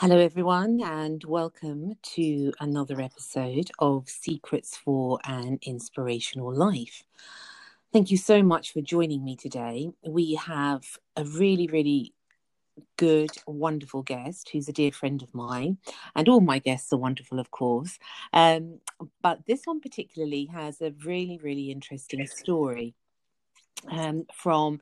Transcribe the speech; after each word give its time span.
Hello, 0.00 0.16
everyone, 0.16 0.80
and 0.80 1.24
welcome 1.24 1.94
to 2.02 2.52
another 2.60 3.00
episode 3.00 3.68
of 3.80 4.08
Secrets 4.08 4.76
for 4.76 5.18
an 5.24 5.58
Inspirational 5.62 6.54
Life. 6.54 7.02
Thank 7.92 8.12
you 8.12 8.16
so 8.16 8.40
much 8.40 8.72
for 8.72 8.80
joining 8.80 9.24
me 9.24 9.34
today. 9.34 9.88
We 10.06 10.36
have 10.36 10.84
a 11.16 11.24
really, 11.24 11.66
really 11.66 12.14
good, 12.96 13.32
wonderful 13.48 14.04
guest 14.04 14.50
who's 14.50 14.68
a 14.68 14.72
dear 14.72 14.92
friend 14.92 15.20
of 15.20 15.34
mine, 15.34 15.78
and 16.14 16.28
all 16.28 16.42
my 16.42 16.60
guests 16.60 16.92
are 16.92 16.96
wonderful, 16.96 17.40
of 17.40 17.50
course. 17.50 17.98
Um, 18.32 18.78
but 19.20 19.46
this 19.48 19.62
one 19.64 19.80
particularly 19.80 20.44
has 20.44 20.80
a 20.80 20.94
really, 21.04 21.40
really 21.42 21.72
interesting 21.72 22.24
story 22.28 22.94
um, 23.90 24.26
from 24.32 24.78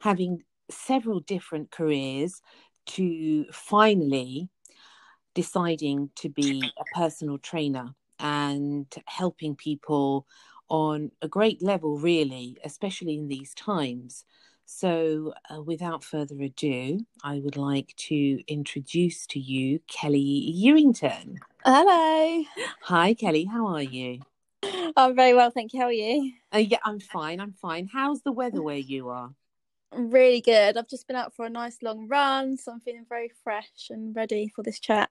having 0.00 0.42
several 0.70 1.20
different 1.20 1.70
careers 1.70 2.42
to 2.84 3.46
finally 3.50 4.50
deciding 5.38 6.10
to 6.16 6.28
be 6.28 6.60
a 6.80 6.84
personal 6.96 7.38
trainer 7.38 7.94
and 8.18 8.92
helping 9.06 9.54
people 9.54 10.26
on 10.68 11.12
a 11.22 11.28
great 11.28 11.62
level, 11.62 11.96
really, 11.96 12.58
especially 12.64 13.16
in 13.16 13.28
these 13.28 13.54
times. 13.54 14.24
So, 14.66 15.32
uh, 15.48 15.62
without 15.62 16.02
further 16.02 16.34
ado, 16.42 17.06
I 17.22 17.38
would 17.38 17.56
like 17.56 17.94
to 18.08 18.42
introduce 18.48 19.28
to 19.28 19.38
you 19.38 19.78
Kellie 19.86 20.52
Ewington. 20.64 21.36
Hello. 21.64 22.44
Hi, 22.82 23.14
Kellie. 23.14 23.44
How 23.44 23.68
are 23.68 23.82
you? 23.82 24.18
I'm 24.96 25.14
very 25.14 25.34
well, 25.34 25.52
thank 25.52 25.72
you. 25.72 25.78
How 25.78 25.86
are 25.86 25.92
you? 25.92 26.32
Uh, 26.52 26.58
yeah, 26.58 26.78
I'm 26.84 26.98
fine. 26.98 27.38
I'm 27.38 27.52
fine. 27.52 27.86
How's 27.86 28.22
the 28.22 28.32
weather 28.32 28.60
where 28.60 28.76
you 28.76 29.08
are? 29.10 29.30
Really 29.92 30.40
good. 30.40 30.76
I've 30.76 30.88
just 30.88 31.06
been 31.06 31.16
out 31.16 31.34
for 31.34 31.46
a 31.46 31.50
nice 31.50 31.78
long 31.82 32.08
run, 32.08 32.56
so 32.56 32.72
I'm 32.72 32.80
feeling 32.80 33.06
very 33.08 33.30
fresh 33.42 33.88
and 33.90 34.14
ready 34.14 34.52
for 34.54 34.62
this 34.62 34.78
chat. 34.78 35.10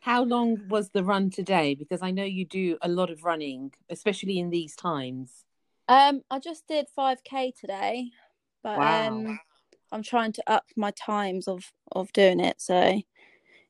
How 0.00 0.22
long 0.22 0.66
was 0.68 0.90
the 0.90 1.04
run 1.04 1.30
today? 1.30 1.74
Because 1.74 2.00
I 2.00 2.10
know 2.10 2.24
you 2.24 2.44
do 2.46 2.78
a 2.80 2.88
lot 2.88 3.10
of 3.10 3.24
running, 3.24 3.72
especially 3.90 4.38
in 4.38 4.50
these 4.50 4.74
times. 4.76 5.44
Um, 5.88 6.22
I 6.30 6.38
just 6.38 6.66
did 6.66 6.86
5k 6.96 7.52
today, 7.58 8.10
but 8.62 8.78
Wow. 8.78 9.08
um, 9.08 9.40
I'm 9.92 10.02
trying 10.02 10.32
to 10.32 10.42
up 10.46 10.64
my 10.76 10.90
times 10.92 11.46
of 11.46 11.72
of 11.92 12.12
doing 12.12 12.40
it. 12.40 12.60
So, 12.60 13.02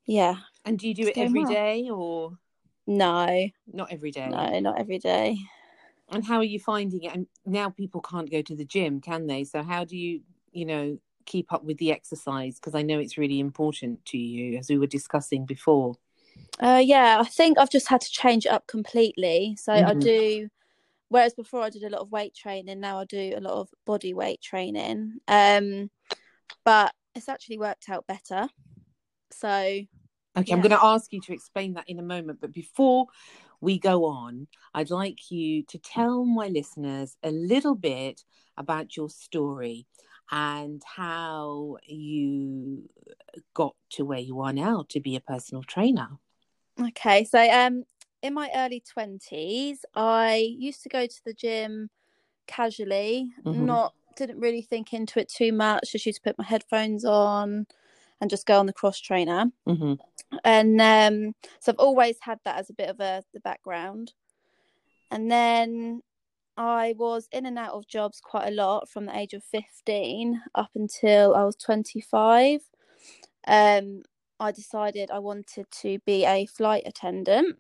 yeah, 0.07 0.37
And 0.65 0.79
do 0.79 0.89
you 0.89 0.95
do 0.95 1.03
it 1.03 1.09
It's 1.09 1.17
going 1.17 1.27
every 1.29 1.45
well. 1.45 1.53
day 1.53 1.89
or 1.91 2.39
no, 2.87 3.49
not 3.73 3.91
every 3.93 4.11
day? 4.13 4.29
no, 4.31 4.61
not 4.61 4.79
every 4.79 4.99
day. 4.99 5.39
And 6.11 6.25
how 6.25 6.37
are 6.37 6.45
you 6.45 6.61
finding 6.61 7.03
it? 7.03 7.15
And 7.15 7.27
now 7.45 7.71
people 7.71 8.01
can't 8.01 8.31
go 8.31 8.43
to 8.43 8.55
the 8.57 8.65
gym, 8.65 9.01
can 9.01 9.27
they? 9.27 9.45
So 9.45 9.63
how 9.63 9.85
do 9.85 9.97
you, 9.97 10.21
you 10.53 10.65
know, 10.65 10.99
keep 11.25 11.53
up 11.53 11.65
with 11.65 11.79
the 11.79 11.93
exercise? 11.93 12.57
Because 12.57 12.75
I 12.75 12.83
know 12.83 12.99
it's 12.99 13.19
really 13.19 13.41
important 13.41 14.05
to 14.07 14.19
you, 14.19 14.59
as 14.59 14.69
we 14.71 14.79
were 14.79 14.87
discussing 14.87 15.47
before. 15.47 15.97
Uh, 16.61 16.81
yeah, 16.85 17.19
I 17.21 17.25
think 17.25 17.59
I've 17.59 17.71
just 17.71 17.89
had 17.89 18.01
to 18.01 18.11
change 18.11 18.47
it 18.47 18.53
up 18.53 18.67
completely. 18.67 19.57
So 19.61 19.73
I 19.73 19.95
Mhm. 19.95 20.01
do, 20.01 20.49
whereas 21.09 21.35
before 21.35 21.63
I 21.63 21.71
did 21.71 21.85
a 21.85 21.91
lot 21.91 22.03
of 22.03 22.13
weight 22.13 22.35
training, 22.35 22.81
now 22.81 23.01
I 23.01 23.05
do 23.07 23.35
a 23.37 23.41
lot 23.41 23.55
of 23.55 23.69
body 23.87 24.15
weight 24.15 24.41
training. 24.43 25.19
Um, 25.29 25.91
but 26.65 26.95
it's 27.15 27.29
actually 27.29 27.59
worked 27.59 27.89
out 27.91 28.07
better. 28.07 28.49
So 29.33 29.83
Okay, 30.37 30.53
I'm 30.53 30.61
going 30.61 30.71
to 30.71 30.85
ask 30.85 31.13
you 31.13 31.21
to 31.23 31.33
explain 31.33 31.75
that 31.75 31.89
in 31.89 31.99
a 31.99 32.03
moment. 32.03 32.41
But 32.41 32.53
before 32.53 33.07
we 33.61 33.79
go 33.79 34.05
on, 34.05 34.49
I'd 34.75 34.91
like 34.91 35.31
you 35.31 35.63
to 35.65 35.79
tell 35.79 36.25
my 36.25 36.49
listeners 36.49 37.17
a 37.23 37.31
little 37.31 37.75
bit 37.75 38.23
about 38.57 38.97
your 38.97 39.11
story 39.11 39.87
and 40.31 40.83
how 40.85 41.77
you 41.87 42.89
got 43.55 43.75
to 43.91 44.05
where 44.05 44.19
you 44.19 44.41
are 44.41 44.53
now 44.53 44.85
to 44.89 45.01
be 45.01 45.17
a 45.17 45.21
personal 45.21 45.63
trainer. 45.63 46.19
Okay, 46.81 47.25
so 47.25 47.39
um, 47.51 47.85
in 48.23 48.35
my 48.35 48.51
early 48.55 48.81
twenties, 48.81 49.85
I 49.95 50.55
used 50.59 50.83
to 50.83 50.89
go 50.89 51.07
to 51.07 51.25
the 51.25 51.33
gym 51.35 51.91
casually, 52.47 53.31
Mhm. 53.45 53.67
not 53.67 53.95
didn't 54.17 54.41
really 54.41 54.63
think 54.63 54.93
into 54.95 55.21
it 55.21 55.29
too 55.29 55.53
much. 55.53 55.93
Just 55.93 56.07
used 56.07 56.23
to 56.23 56.31
put 56.31 56.39
my 56.39 56.45
headphones 56.45 57.05
on 57.05 57.67
and 58.21 58.31
just 58.31 58.47
go 58.47 58.59
on 58.59 58.67
the 58.67 58.73
cross 58.73 58.99
trainer. 59.01 59.47
hmm 59.67 59.95
And 60.45 60.81
um, 60.81 61.35
so 61.61 61.73
I've 61.73 61.79
always 61.79 62.17
had 62.21 62.39
that 62.45 62.59
as 62.59 62.71
a 62.71 62.75
bit 62.75 62.89
of 62.89 63.01
a 63.01 63.23
the 63.35 63.41
background. 63.41 64.13
And 65.11 65.31
then 65.31 66.03
I 66.57 66.95
was 66.97 67.29
in 67.33 67.47
and 67.47 67.59
out 67.59 67.75
of 67.75 67.87
jobs 67.87 68.21
quite 68.21 68.49
a 68.49 68.55
lot 68.55 68.89
from 68.89 69.07
the 69.07 69.17
age 69.17 69.35
of 69.35 69.45
fifteen 69.45 70.43
up 70.55 70.71
until 70.75 71.35
I 71.35 71.45
was 71.45 71.57
twenty 71.57 72.01
five. 72.01 72.61
Um, 73.47 74.03
I 74.41 74.53
decided 74.53 75.11
I 75.11 75.19
wanted 75.21 75.67
to 75.83 75.99
be 76.05 76.25
a 76.25 76.47
flight 76.47 76.83
attendant. 76.87 77.57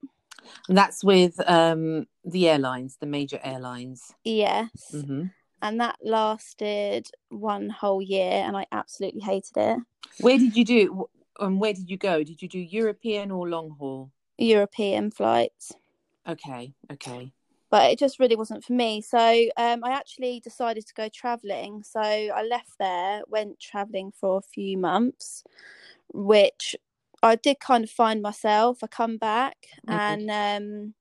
And 0.68 0.76
that's 0.76 1.02
with 1.02 1.38
um, 1.48 2.06
the 2.24 2.48
airlines, 2.48 2.98
the 3.00 3.06
major 3.06 3.40
airlines. 3.42 4.12
Yes. 4.24 4.70
hmm 4.90 5.24
And 5.62 5.80
that 5.80 5.96
lasted 6.02 7.08
one 7.30 7.70
whole 7.70 8.02
year 8.02 8.44
and 8.44 8.56
I 8.56 8.66
absolutely 8.72 9.22
hated 9.22 9.56
it. 9.56 9.78
Where 10.20 10.38
did 10.38 10.56
you 10.56 10.64
do? 10.64 11.08
And 11.40 11.60
where 11.60 11.72
did 11.72 11.90
you 11.90 11.96
go? 11.96 12.22
Did 12.22 12.40
you 12.42 12.48
do 12.48 12.58
European 12.58 13.30
or 13.30 13.48
long 13.48 13.70
haul? 13.78 14.10
European 14.38 15.10
flights. 15.10 15.72
Okay, 16.28 16.74
okay. 16.92 17.32
But 17.70 17.90
it 17.90 17.98
just 17.98 18.20
really 18.20 18.36
wasn't 18.36 18.64
for 18.64 18.72
me. 18.74 19.00
So 19.00 19.18
um, 19.56 19.82
I 19.84 19.90
actually 19.90 20.40
decided 20.40 20.86
to 20.86 20.94
go 20.94 21.08
travelling. 21.08 21.82
So 21.82 22.00
I 22.00 22.42
left 22.42 22.70
there, 22.78 23.22
went 23.28 23.58
travelling 23.58 24.12
for 24.12 24.38
a 24.38 24.42
few 24.42 24.78
months, 24.78 25.42
which 26.12 26.76
I 27.22 27.34
did 27.36 27.58
kind 27.60 27.82
of 27.84 27.90
find 27.90 28.22
myself. 28.22 28.78
I 28.82 28.86
come 28.86 29.16
back 29.16 29.56
Mhm. 29.88 29.98
and 29.98 30.30
um, 30.30 30.94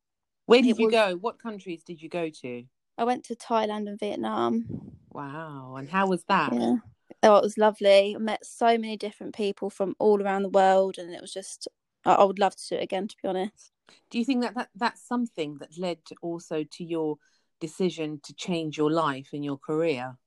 Where 0.46 0.62
did 0.62 0.78
you 0.78 0.86
was- 0.88 0.94
go? 0.94 1.16
What 1.18 1.40
countries 1.40 1.84
did 1.84 2.02
you 2.02 2.10
go 2.10 2.30
to? 2.30 2.66
I 2.98 3.04
went 3.04 3.24
to 3.26 3.36
Thailand 3.36 3.90
and 3.90 4.00
Vietnam. 4.00 4.96
Wow. 5.12 5.76
And 5.78 5.90
how 5.90 6.08
was 6.08 6.24
that? 6.26 6.54
Yeah. 6.54 6.78
Oh, 7.24 7.38
it 7.38 7.44
was 7.44 7.58
lovely. 7.58 8.16
I 8.16 8.20
met 8.20 8.46
so 8.46 8.78
many 8.78 8.98
different 8.98 9.36
people 9.36 9.70
from 9.70 9.96
all 10.00 10.22
around 10.22 10.44
the 10.44 10.50
world, 10.50 10.98
and 10.98 11.14
it 11.14 11.22
was 11.22 11.34
just, 11.34 11.68
I, 12.06 12.24
would 12.24 12.40
love 12.40 12.56
to 12.56 12.68
do 12.70 12.76
it 12.76 12.84
again, 12.84 13.08
to 13.08 13.16
be 13.22 13.28
honest. 13.28 13.72
Do 14.10 14.20
you 14.20 14.26
think 14.26 14.42
that, 14.42 14.56
that 14.56 14.70
that's 14.76 15.08
something 15.08 15.58
that 15.60 15.78
led 15.78 16.06
to 16.06 16.16
also 16.22 16.64
to 16.64 16.84
your 16.84 17.18
decision 17.60 18.20
to 18.24 18.34
change 18.34 18.78
your 18.78 18.92
life 18.92 19.30
and 19.34 19.44
your 19.44 19.58
career? 19.58 20.18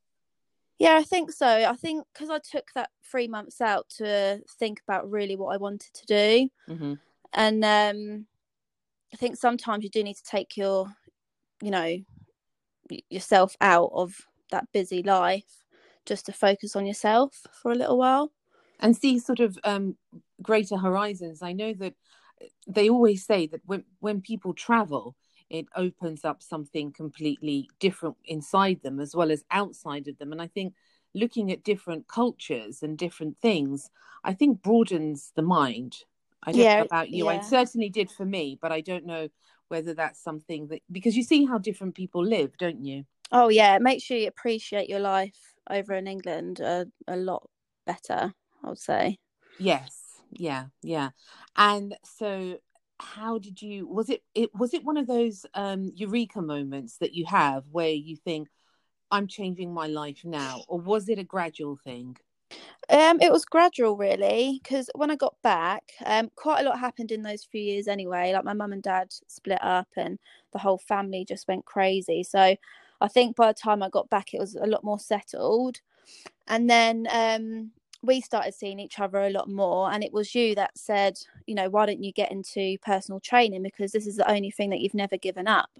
Yeah, 0.78 0.96
I 0.96 1.02
think 1.02 1.32
so. 1.32 1.46
I 1.46 1.74
think 1.74 2.06
because 2.12 2.30
I 2.30 2.38
took 2.38 2.68
that 2.74 2.90
three 3.04 3.28
months 3.28 3.60
out 3.60 3.88
to 3.98 4.40
think 4.58 4.80
about 4.86 5.10
really 5.10 5.36
what 5.36 5.54
I 5.54 5.56
wanted 5.56 5.92
to 5.94 6.06
do, 6.06 6.48
hmm 6.74 6.94
and 7.34 7.62
um, 7.64 8.26
I 9.12 9.16
think 9.16 9.36
sometimes 9.36 9.84
you 9.84 9.90
do 9.90 10.02
need 10.02 10.16
to 10.16 10.24
take 10.24 10.56
your, 10.56 10.86
you 11.62 11.70
know, 11.70 11.98
yourself 13.10 13.56
out 13.60 13.90
of 13.92 14.26
that 14.50 14.66
busy 14.72 15.02
life 15.02 15.64
just 16.06 16.26
to 16.26 16.32
focus 16.32 16.74
on 16.74 16.86
yourself 16.86 17.46
for 17.52 17.70
a 17.70 17.74
little 17.74 17.98
while. 17.98 18.32
And 18.80 18.96
see 18.96 19.18
sort 19.18 19.40
of 19.40 19.58
um, 19.64 19.96
greater 20.40 20.76
horizons. 20.76 21.42
I 21.42 21.52
know 21.52 21.74
that 21.74 21.94
they 22.66 22.88
always 22.88 23.24
say 23.24 23.46
that 23.48 23.62
when 23.66 23.84
when 24.00 24.20
people 24.20 24.54
travel, 24.54 25.16
it 25.50 25.66
opens 25.74 26.24
up 26.24 26.42
something 26.42 26.92
completely 26.92 27.68
different 27.80 28.16
inside 28.24 28.82
them 28.82 29.00
as 29.00 29.14
well 29.16 29.30
as 29.30 29.44
outside 29.50 30.08
of 30.08 30.18
them. 30.18 30.32
And 30.32 30.40
I 30.40 30.46
think 30.46 30.74
looking 31.14 31.50
at 31.50 31.64
different 31.64 32.06
cultures 32.06 32.82
and 32.82 32.96
different 32.96 33.38
things, 33.38 33.90
I 34.24 34.34
think 34.34 34.62
broadens 34.62 35.32
the 35.34 35.42
mind. 35.42 35.96
I 36.44 36.52
don't 36.52 36.64
Yeah, 36.64 36.78
know 36.78 36.84
about 36.84 37.10
you. 37.10 37.28
I 37.28 37.40
certainly 37.40 37.88
did 37.88 38.10
for 38.10 38.24
me, 38.24 38.58
but 38.60 38.70
I 38.70 38.80
don't 38.80 39.06
know 39.06 39.28
whether 39.68 39.94
that's 39.94 40.22
something 40.22 40.68
that 40.68 40.80
because 40.90 41.16
you 41.16 41.22
see 41.22 41.44
how 41.44 41.58
different 41.58 41.94
people 41.94 42.24
live, 42.24 42.56
don't 42.58 42.84
you? 42.84 43.04
Oh 43.30 43.48
yeah, 43.48 43.76
it 43.76 43.82
makes 43.82 44.08
you 44.10 44.26
appreciate 44.26 44.88
your 44.88 45.00
life 45.00 45.36
over 45.70 45.94
in 45.94 46.06
England 46.06 46.60
a, 46.60 46.86
a 47.06 47.16
lot 47.16 47.48
better, 47.86 48.32
I 48.64 48.68
would 48.68 48.78
say. 48.78 49.18
Yes, 49.58 50.22
yeah, 50.32 50.66
yeah. 50.82 51.10
And 51.56 51.96
so 52.04 52.58
how 53.00 53.38
did 53.38 53.62
you 53.62 53.86
was 53.86 54.10
it 54.10 54.22
it 54.34 54.52
was 54.54 54.74
it 54.74 54.84
one 54.84 54.96
of 54.96 55.06
those 55.06 55.46
um 55.54 55.92
eureka 55.94 56.42
moments 56.42 56.98
that 56.98 57.14
you 57.14 57.24
have 57.26 57.62
where 57.70 57.90
you 57.90 58.16
think 58.16 58.48
I'm 59.10 59.28
changing 59.28 59.72
my 59.72 59.86
life 59.86 60.22
now 60.24 60.62
or 60.68 60.80
was 60.80 61.08
it 61.08 61.18
a 61.18 61.24
gradual 61.24 61.76
thing? 61.76 62.16
Um, 62.90 63.20
it 63.20 63.30
was 63.30 63.44
gradual, 63.44 63.96
really, 63.96 64.60
because 64.62 64.88
when 64.94 65.10
I 65.10 65.16
got 65.16 65.34
back, 65.42 65.92
um, 66.06 66.30
quite 66.36 66.60
a 66.60 66.64
lot 66.68 66.78
happened 66.78 67.12
in 67.12 67.22
those 67.22 67.44
few 67.44 67.60
years 67.60 67.86
anyway. 67.86 68.32
Like 68.32 68.44
my 68.44 68.54
mum 68.54 68.72
and 68.72 68.82
dad 68.82 69.08
split 69.26 69.62
up, 69.62 69.88
and 69.96 70.18
the 70.52 70.58
whole 70.58 70.78
family 70.78 71.24
just 71.26 71.48
went 71.48 71.66
crazy. 71.66 72.22
So, 72.22 72.56
I 73.00 73.08
think 73.08 73.36
by 73.36 73.48
the 73.48 73.54
time 73.54 73.82
I 73.82 73.90
got 73.90 74.10
back, 74.10 74.32
it 74.32 74.40
was 74.40 74.54
a 74.54 74.66
lot 74.66 74.84
more 74.84 74.98
settled. 74.98 75.80
And 76.48 76.68
then 76.68 77.06
um, 77.12 77.70
we 78.02 78.20
started 78.20 78.54
seeing 78.54 78.80
each 78.80 78.98
other 78.98 79.18
a 79.18 79.30
lot 79.30 79.48
more. 79.48 79.92
And 79.92 80.02
it 80.02 80.12
was 80.12 80.34
you 80.34 80.54
that 80.54 80.76
said, 80.76 81.18
you 81.46 81.54
know, 81.54 81.68
why 81.68 81.86
don't 81.86 82.02
you 82.02 82.12
get 82.12 82.32
into 82.32 82.76
personal 82.82 83.20
training? 83.20 83.62
Because 83.62 83.92
this 83.92 84.06
is 84.06 84.16
the 84.16 84.30
only 84.30 84.50
thing 84.50 84.70
that 84.70 84.80
you've 84.80 84.94
never 84.94 85.16
given 85.16 85.46
up. 85.46 85.70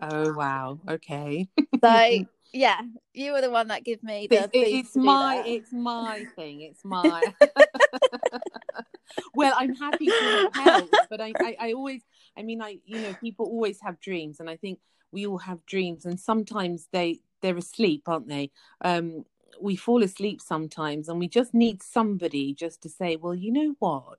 Oh, 0.00 0.32
wow. 0.32 0.78
Okay. 0.88 1.48
so, 1.84 2.24
yeah, 2.52 2.80
you 3.12 3.32
were 3.32 3.40
the 3.40 3.50
one 3.50 3.68
that 3.68 3.84
gave 3.84 4.02
me 4.02 4.26
the. 4.28 4.44
It's, 4.44 4.50
it's 4.52 4.96
my, 4.96 5.42
it's 5.46 5.72
my 5.72 6.24
thing. 6.36 6.62
It's 6.62 6.84
my. 6.84 7.22
well, 9.34 9.54
I'm 9.56 9.74
happy 9.74 10.06
to 10.06 10.50
help, 10.54 10.90
but 11.10 11.20
I, 11.20 11.32
I, 11.38 11.56
I 11.60 11.72
always, 11.72 12.02
I 12.36 12.42
mean, 12.42 12.62
I, 12.62 12.78
you 12.84 13.00
know, 13.00 13.14
people 13.20 13.46
always 13.46 13.80
have 13.82 14.00
dreams, 14.00 14.40
and 14.40 14.48
I 14.48 14.56
think 14.56 14.78
we 15.12 15.26
all 15.26 15.38
have 15.38 15.64
dreams 15.66 16.04
and 16.04 16.18
sometimes 16.20 16.88
they 16.92 17.20
they're 17.40 17.56
asleep 17.56 18.02
aren't 18.06 18.28
they 18.28 18.50
um 18.82 19.24
we 19.60 19.76
fall 19.76 20.02
asleep 20.02 20.40
sometimes 20.40 21.08
and 21.08 21.18
we 21.18 21.28
just 21.28 21.54
need 21.54 21.82
somebody 21.82 22.52
just 22.52 22.82
to 22.82 22.88
say 22.88 23.16
well 23.16 23.34
you 23.34 23.50
know 23.52 23.74
what 23.78 24.18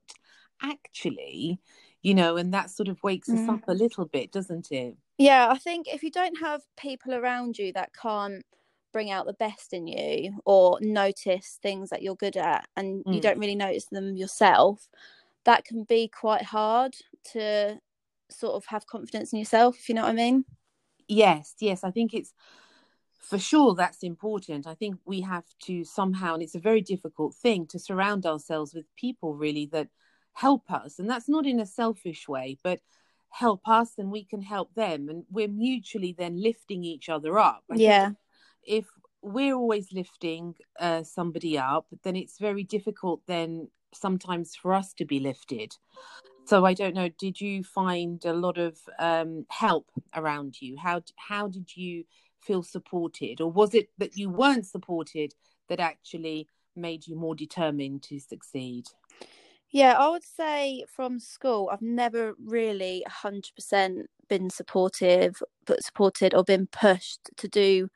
actually 0.62 1.60
you 2.02 2.14
know 2.14 2.36
and 2.36 2.52
that 2.52 2.70
sort 2.70 2.88
of 2.88 3.02
wakes 3.02 3.28
mm. 3.28 3.40
us 3.40 3.48
up 3.48 3.60
a 3.68 3.74
little 3.74 4.06
bit 4.06 4.32
doesn't 4.32 4.72
it 4.72 4.96
yeah 5.18 5.48
i 5.50 5.58
think 5.58 5.86
if 5.88 6.02
you 6.02 6.10
don't 6.10 6.38
have 6.40 6.62
people 6.76 7.14
around 7.14 7.58
you 7.58 7.72
that 7.72 7.90
can't 7.94 8.44
bring 8.92 9.10
out 9.10 9.26
the 9.26 9.34
best 9.34 9.72
in 9.72 9.86
you 9.86 10.40
or 10.46 10.78
notice 10.80 11.58
things 11.62 11.90
that 11.90 12.02
you're 12.02 12.16
good 12.16 12.36
at 12.36 12.66
and 12.76 13.04
mm. 13.04 13.14
you 13.14 13.20
don't 13.20 13.38
really 13.38 13.54
notice 13.54 13.86
them 13.86 14.16
yourself 14.16 14.88
that 15.44 15.64
can 15.64 15.84
be 15.84 16.08
quite 16.08 16.42
hard 16.42 16.94
to 17.22 17.78
sort 18.30 18.54
of 18.54 18.64
have 18.66 18.86
confidence 18.86 19.32
in 19.32 19.38
yourself 19.38 19.76
if 19.78 19.88
you 19.88 19.94
know 19.94 20.02
what 20.02 20.10
i 20.10 20.14
mean 20.14 20.44
yes 21.06 21.54
yes 21.60 21.84
i 21.84 21.90
think 21.90 22.14
it's 22.14 22.32
for 23.18 23.38
sure 23.38 23.74
that's 23.74 24.02
important 24.02 24.66
i 24.66 24.74
think 24.74 24.96
we 25.04 25.20
have 25.20 25.44
to 25.60 25.84
somehow 25.84 26.34
and 26.34 26.42
it's 26.42 26.54
a 26.54 26.60
very 26.60 26.80
difficult 26.80 27.34
thing 27.34 27.66
to 27.66 27.78
surround 27.78 28.24
ourselves 28.24 28.74
with 28.74 28.84
people 28.96 29.34
really 29.34 29.66
that 29.66 29.88
help 30.32 30.70
us 30.70 30.98
and 30.98 31.10
that's 31.10 31.28
not 31.28 31.46
in 31.46 31.60
a 31.60 31.66
selfish 31.66 32.28
way 32.28 32.56
but 32.62 32.80
help 33.30 33.60
us 33.66 33.92
and 33.98 34.10
we 34.10 34.24
can 34.24 34.42
help 34.42 34.74
them 34.74 35.08
and 35.08 35.24
we're 35.30 35.48
mutually 35.48 36.14
then 36.16 36.40
lifting 36.40 36.82
each 36.84 37.08
other 37.08 37.38
up 37.38 37.62
I 37.70 37.76
yeah 37.76 38.10
if 38.62 38.86
we're 39.20 39.54
always 39.54 39.92
lifting 39.92 40.54
uh, 40.78 41.02
somebody 41.02 41.58
up 41.58 41.86
then 42.04 42.16
it's 42.16 42.38
very 42.38 42.64
difficult 42.64 43.20
then 43.26 43.68
sometimes 43.92 44.54
for 44.54 44.72
us 44.72 44.92
to 44.94 45.04
be 45.04 45.18
lifted 45.20 45.74
so 46.48 46.64
I 46.64 46.72
don't 46.72 46.94
know. 46.94 47.10
Did 47.10 47.42
you 47.42 47.62
find 47.62 48.24
a 48.24 48.32
lot 48.32 48.56
of 48.56 48.78
um, 48.98 49.44
help 49.50 49.90
around 50.14 50.62
you? 50.62 50.78
How 50.78 51.02
how 51.16 51.46
did 51.46 51.76
you 51.76 52.04
feel 52.40 52.62
supported, 52.62 53.42
or 53.42 53.52
was 53.52 53.74
it 53.74 53.90
that 53.98 54.16
you 54.16 54.30
weren't 54.30 54.64
supported 54.64 55.34
that 55.68 55.78
actually 55.78 56.48
made 56.74 57.06
you 57.06 57.16
more 57.16 57.34
determined 57.34 58.02
to 58.04 58.18
succeed? 58.18 58.86
Yeah, 59.70 59.96
I 59.98 60.08
would 60.08 60.24
say 60.24 60.84
from 60.88 61.20
school, 61.20 61.68
I've 61.70 61.82
never 61.82 62.34
really 62.42 63.04
100% 63.08 64.04
been 64.28 64.50
supportive, 64.50 65.42
but 65.66 65.84
supported 65.84 66.34
or 66.34 66.42
been 66.42 66.66
pushed 66.66 67.30
to 67.36 67.48
do 67.48 67.88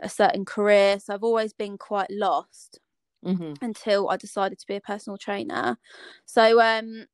a 0.00 0.08
certain 0.08 0.44
career. 0.44 1.00
So 1.00 1.14
I've 1.14 1.24
always 1.24 1.52
been 1.52 1.76
quite 1.76 2.10
lost 2.10 2.78
mm-hmm. 3.24 3.54
until 3.64 4.10
I 4.10 4.16
decided 4.16 4.58
to 4.60 4.66
be 4.66 4.76
a 4.76 4.80
personal 4.80 5.18
trainer. 5.18 5.76
So 6.24 6.60
um, 6.60 7.06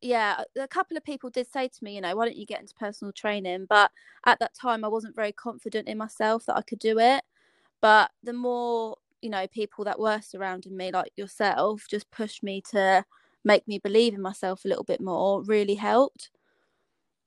yeah, 0.00 0.42
a 0.58 0.68
couple 0.68 0.96
of 0.96 1.04
people 1.04 1.30
did 1.30 1.50
say 1.50 1.68
to 1.68 1.84
me, 1.84 1.96
you 1.96 2.00
know, 2.00 2.14
why 2.16 2.26
don't 2.26 2.36
you 2.36 2.46
get 2.46 2.60
into 2.60 2.74
personal 2.74 3.12
training? 3.12 3.66
But 3.68 3.90
at 4.26 4.38
that 4.40 4.54
time, 4.54 4.84
I 4.84 4.88
wasn't 4.88 5.16
very 5.16 5.32
confident 5.32 5.88
in 5.88 5.98
myself 5.98 6.46
that 6.46 6.56
I 6.56 6.62
could 6.62 6.78
do 6.78 6.98
it. 6.98 7.22
But 7.80 8.10
the 8.22 8.32
more, 8.32 8.96
you 9.22 9.30
know, 9.30 9.46
people 9.46 9.84
that 9.84 9.98
were 9.98 10.20
surrounding 10.20 10.76
me, 10.76 10.90
like 10.90 11.12
yourself, 11.16 11.86
just 11.88 12.10
pushed 12.10 12.42
me 12.42 12.62
to 12.70 13.04
make 13.44 13.66
me 13.66 13.78
believe 13.78 14.14
in 14.14 14.22
myself 14.22 14.64
a 14.64 14.68
little 14.68 14.84
bit 14.84 15.00
more, 15.00 15.42
really 15.42 15.74
helped. 15.74 16.30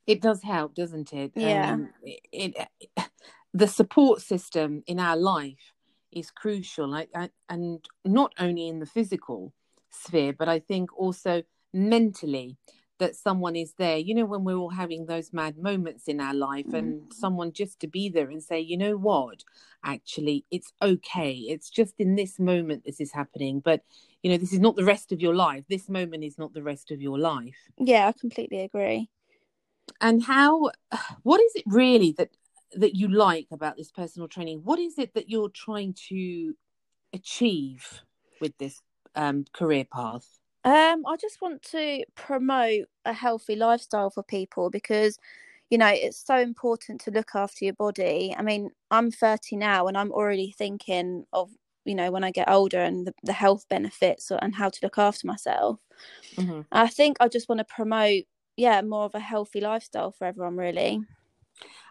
It 0.06 0.22
does 0.22 0.44
help, 0.44 0.76
doesn't 0.76 1.14
it? 1.14 1.32
Yeah. 1.36 1.74
Um, 1.74 1.90
it, 2.04 2.56
it, 2.80 2.90
the 3.54 3.68
support 3.68 4.22
system 4.22 4.84
in 4.88 5.00
our 5.00 5.16
life 5.16 5.74
is 6.12 6.30
crucial, 6.32 6.88
like, 6.88 7.10
and 7.50 7.88
not 8.06 8.34
only 8.40 8.68
in 8.68 8.80
the 8.80 8.86
physical 8.86 9.54
sphere, 9.90 10.34
but 10.34 10.50
I 10.50 10.60
think 10.60 10.96
also 10.98 11.44
mentally 11.74 12.58
that 13.04 13.18
someone 13.18 13.58
is 13.58 13.74
there 13.78 13.98
you 13.98 14.16
know 14.16 14.24
when 14.24 14.46
we're 14.46 14.56
all 14.56 14.70
having 14.70 15.06
those 15.06 15.34
mad 15.34 15.58
moments 15.58 16.08
in 16.08 16.22
our 16.22 16.34
life 16.34 16.68
mm. 16.68 16.78
and 16.78 17.12
someone 17.12 17.52
just 17.52 17.78
to 17.82 17.86
be 17.86 18.08
there 18.08 18.30
and 18.30 18.42
say 18.42 18.62
you 18.62 18.78
know 18.78 18.96
what? 18.96 19.44
Actually 19.84 20.46
it's 20.50 20.72
okay. 20.82 21.34
It's 21.34 21.70
just 21.70 21.96
in 22.00 22.16
this 22.16 22.40
moment 22.40 22.86
this 22.86 23.02
is 23.02 23.12
happening 23.12 23.60
but 23.60 23.82
you 24.22 24.32
know 24.32 24.38
this 24.38 24.54
is 24.54 24.62
not 24.62 24.78
the 24.78 24.86
rest 24.86 25.12
of 25.12 25.20
your 25.20 25.36
life. 25.36 25.66
This 25.70 25.90
moment 25.90 26.24
is 26.24 26.38
not 26.38 26.54
the 26.54 26.64
rest 26.64 26.92
of 26.92 27.02
your 27.02 27.20
life. 27.20 27.58
Yeah 27.78 28.08
i 28.08 28.14
completely 28.14 28.62
agree. 28.62 29.10
And 30.00 30.24
how 30.24 30.72
what 31.24 31.42
is 31.42 31.52
it 31.56 31.64
really 31.66 32.14
that 32.14 32.30
that 32.72 32.96
you 32.96 33.10
like 33.10 33.48
about 33.52 33.76
this 33.76 33.92
personal 33.92 34.30
training? 34.30 34.62
What 34.64 34.80
is 34.80 34.98
it 34.98 35.14
that 35.16 35.30
you're 35.30 35.50
trying 35.50 35.94
to 36.08 36.56
achieve 37.12 38.02
with 38.40 38.58
this 38.60 38.82
um, 39.14 39.44
career 39.54 39.86
path 39.86 40.40
um, 40.64 41.06
I 41.06 41.18
just 41.20 41.42
want 41.42 41.62
to 41.72 42.04
promote 42.16 42.86
a 43.06 43.14
healthy 43.14 43.56
lifestyle 43.56 44.10
for 44.10 44.24
people 44.24 44.70
because, 44.70 45.18
you 45.70 45.78
know, 45.78 45.88
it's 45.88 46.26
so 46.26 46.38
important 46.38 47.02
to 47.02 47.12
look 47.12 47.32
after 47.36 47.66
your 47.66 47.74
body. 47.74 48.34
I 48.38 48.42
mean, 48.42 48.70
I'm 48.90 49.12
30 49.12 49.58
now 49.58 49.88
and 49.88 49.98
I'm 49.98 50.12
already 50.12 50.54
thinking 50.58 51.26
of, 51.34 51.50
you 51.84 51.96
know, 51.96 52.12
when 52.12 52.24
I 52.24 52.32
get 52.32 52.50
older 52.50 52.80
and 52.80 53.08
the, 53.08 53.14
the 53.24 53.34
health 53.34 53.66
benefits 53.70 54.32
and 54.32 54.56
how 54.56 54.70
to 54.70 54.80
look 54.82 54.98
after 54.98 55.28
myself. 55.28 55.80
Mm-hmm. 56.38 56.62
I 56.72 56.88
think 56.88 57.18
I 57.20 57.28
just 57.28 57.50
want 57.50 57.60
to 57.60 57.66
promote, 57.66 58.24
yeah, 58.56 58.82
more 58.82 59.04
of 59.04 59.16
a 59.16 59.20
healthy 59.20 59.60
lifestyle 59.60 60.12
for 60.12 60.26
everyone, 60.26 60.56
really. 60.56 61.02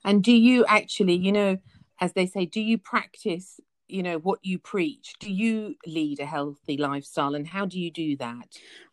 And 0.05 0.25
do 0.25 0.33
you 0.33 0.65
actually, 0.67 1.15
you 1.17 1.33
know, 1.33 1.59
as 2.01 2.15
they 2.15 2.27
say, 2.27 2.47
do 2.47 2.61
you 2.61 2.79
practice 2.79 3.61
you 3.93 4.03
know 4.03 4.19
what 4.19 4.39
you 4.43 4.59
preach. 4.59 5.15
Do 5.21 5.31
you 5.31 5.77
lead 5.87 6.21
a 6.21 6.27
healthy 6.27 6.77
lifestyle 6.77 7.35
and 7.35 7.47
how 7.47 7.67
do 7.67 7.79
you 7.79 7.91
do 7.91 8.17
that? 8.17 8.49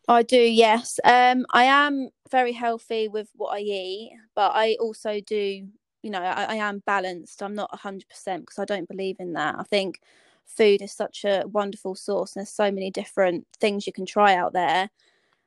I 0.08 0.22
do 0.22 0.40
yes. 0.40 1.00
Um 1.04 1.46
i 1.52 1.64
am 1.64 2.10
very 2.30 2.52
healthy 2.52 3.08
with 3.08 3.28
what 3.34 3.54
i 3.54 3.58
eat 3.58 4.12
but 4.36 4.52
i 4.54 4.76
also 4.78 5.20
do 5.20 5.66
you 6.02 6.10
know 6.10 6.20
i, 6.20 6.44
I 6.44 6.54
am 6.56 6.82
balanced. 6.86 7.42
I'm 7.42 7.54
not 7.54 7.72
100% 7.72 8.04
because 8.40 8.58
i 8.58 8.64
don't 8.64 8.88
believe 8.88 9.16
in 9.18 9.32
that. 9.32 9.56
I 9.58 9.62
think 9.64 10.00
food 10.44 10.82
is 10.82 10.92
such 10.92 11.24
a 11.24 11.44
wonderful 11.46 11.94
source 11.94 12.34
and 12.34 12.40
there's 12.40 12.54
so 12.54 12.70
many 12.70 12.90
different 12.90 13.46
things 13.60 13.86
you 13.86 13.92
can 13.92 14.06
try 14.06 14.34
out 14.34 14.52
there. 14.52 14.90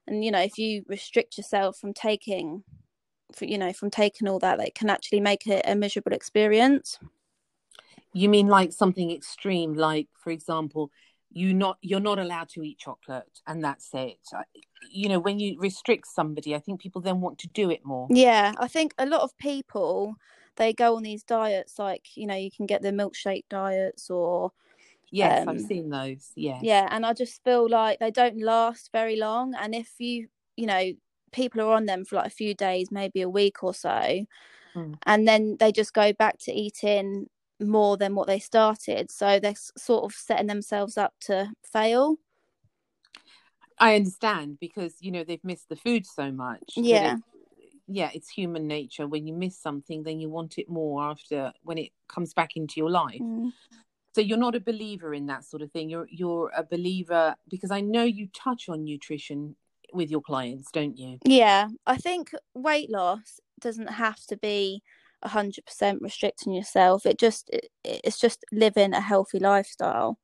And 0.08 0.26
you 0.26 0.32
know 0.32 0.42
if 0.42 0.58
you 0.58 0.84
restrict 0.88 1.38
yourself 1.38 1.78
from 1.78 1.94
taking 1.94 2.64
you 3.40 3.58
know 3.58 3.74
from 3.74 3.90
taking 3.90 4.28
all 4.28 4.40
that 4.40 4.58
that 4.58 4.76
can 4.76 4.90
actually 4.90 5.22
make 5.22 5.48
it 5.48 5.64
a 5.66 5.76
miserable 5.76 6.14
experience 6.14 7.00
you 8.14 8.30
mean 8.30 8.48
like 8.48 8.72
something 8.72 9.12
extreme, 9.12 9.74
like 9.74 10.08
for 10.18 10.32
example, 10.32 10.92
you 11.32 11.54
not 11.54 11.78
you're 11.82 12.00
not 12.00 12.20
allowed 12.20 12.50
to 12.50 12.62
eat 12.62 12.78
chocolate, 12.78 13.42
and 13.48 13.64
that's 13.64 13.90
it. 13.94 14.20
You 14.92 15.10
know, 15.10 15.20
when 15.20 15.40
you 15.40 15.60
restrict 15.60 16.08
somebody, 16.08 16.56
I 16.56 16.60
think 16.60 16.80
people 16.80 17.02
then 17.02 17.22
want 17.22 17.40
to 17.40 17.48
do 17.50 17.70
it 17.72 17.84
more. 17.84 18.08
Yeah, 18.10 18.54
I 18.58 18.68
think 18.68 18.94
a 18.98 19.06
lot 19.06 19.22
of 19.22 19.38
people 19.38 20.16
they 20.56 20.74
go 20.74 20.96
on 20.96 21.04
these 21.04 21.24
diets, 21.24 21.80
like 21.80 22.06
you 22.16 22.28
know, 22.28 22.36
you 22.36 22.52
can 22.52 22.66
get 22.66 22.82
the 22.82 22.92
milkshake 22.92 23.46
diets 23.50 24.10
or. 24.10 24.52
Yes, 25.12 25.44
um, 25.44 25.50
I've 25.50 25.62
seen 25.62 25.90
those. 25.90 26.32
Yeah. 26.36 26.58
Yeah, 26.64 26.88
and 26.90 27.06
I 27.06 27.14
just 27.14 27.44
feel 27.44 27.70
like 27.70 28.00
they 28.00 28.10
don't 28.10 28.42
last 28.42 28.90
very 28.92 29.16
long, 29.16 29.54
and 29.54 29.76
if 29.76 29.92
you, 30.00 30.28
you 30.56 30.66
know, 30.66 30.94
people 31.32 31.62
are 31.62 31.74
on 31.74 31.86
them 31.86 32.04
for 32.04 32.16
like 32.16 32.28
a 32.28 32.32
few 32.32 32.56
days, 32.56 32.90
maybe 32.90 33.22
a 33.22 33.30
week 33.30 33.64
or 33.64 33.76
so, 33.76 34.26
mm. 34.76 34.96
and 35.06 35.28
then 35.28 35.58
they 35.60 35.72
just 35.72 35.94
go 35.94 36.14
back 36.14 36.40
to 36.40 36.52
eating 36.52 37.28
more 37.60 37.98
than 37.98 38.16
what 38.16 38.28
they 38.28 38.40
started. 38.40 39.12
So 39.12 39.40
they're 39.40 39.54
sort 39.78 40.04
of 40.04 40.14
setting 40.14 40.48
themselves 40.48 40.98
up 40.98 41.14
to 41.22 41.52
fail. 41.64 42.18
I 43.80 43.96
understand 43.96 44.60
because 44.60 44.96
you 45.00 45.12
know 45.12 45.24
they've 45.24 45.44
missed 45.44 45.70
the 45.70 45.76
food 45.76 46.06
so 46.06 46.32
much. 46.32 46.74
Yeah. 46.76 47.18
yeah, 47.88 48.10
it's 48.14 48.30
human 48.30 48.68
nature. 48.68 49.08
When 49.08 49.28
you 49.28 49.34
miss 49.34 49.60
something, 49.60 50.04
then 50.04 50.20
you 50.20 50.30
want 50.30 50.58
it 50.58 50.70
more 50.70 51.04
after 51.04 51.52
when 51.64 51.78
it 51.78 51.92
comes 52.08 52.34
back 52.34 52.56
into 52.56 52.76
your 52.78 52.90
life. 52.90 53.20
Mm. 53.22 53.52
So 54.16 54.22
you're 54.22 54.38
not 54.38 54.56
a 54.56 54.60
believer 54.60 55.14
in 55.14 55.26
that 55.28 55.44
sort 55.44 55.64
of 55.64 55.72
thing. 55.72 55.90
You're 55.90 56.08
you're 56.10 56.52
a 56.56 56.64
believer 56.64 57.36
because 57.50 57.72
I 57.72 57.82
know 57.82 58.04
you 58.04 58.28
touch 58.34 58.70
on 58.70 58.84
nutrition 58.84 59.56
with 59.92 60.12
your 60.12 60.22
clients, 60.22 60.72
don't 60.72 60.98
you? 60.98 61.18
Yeah, 61.26 61.70
I 61.86 61.98
think 61.98 62.32
weight 62.54 62.90
loss 62.90 63.40
doesn't 63.60 63.90
have 63.90 64.24
to 64.28 64.38
be 64.38 64.84
100% 65.26 65.98
restricting 66.02 66.54
yourself. 66.54 67.06
It 67.06 67.20
just 67.20 67.50
it, 67.52 67.70
it's 67.84 68.20
just 68.20 68.46
living 68.52 68.94
a 68.94 69.02
healthy 69.02 69.40
lifestyle, 69.40 70.20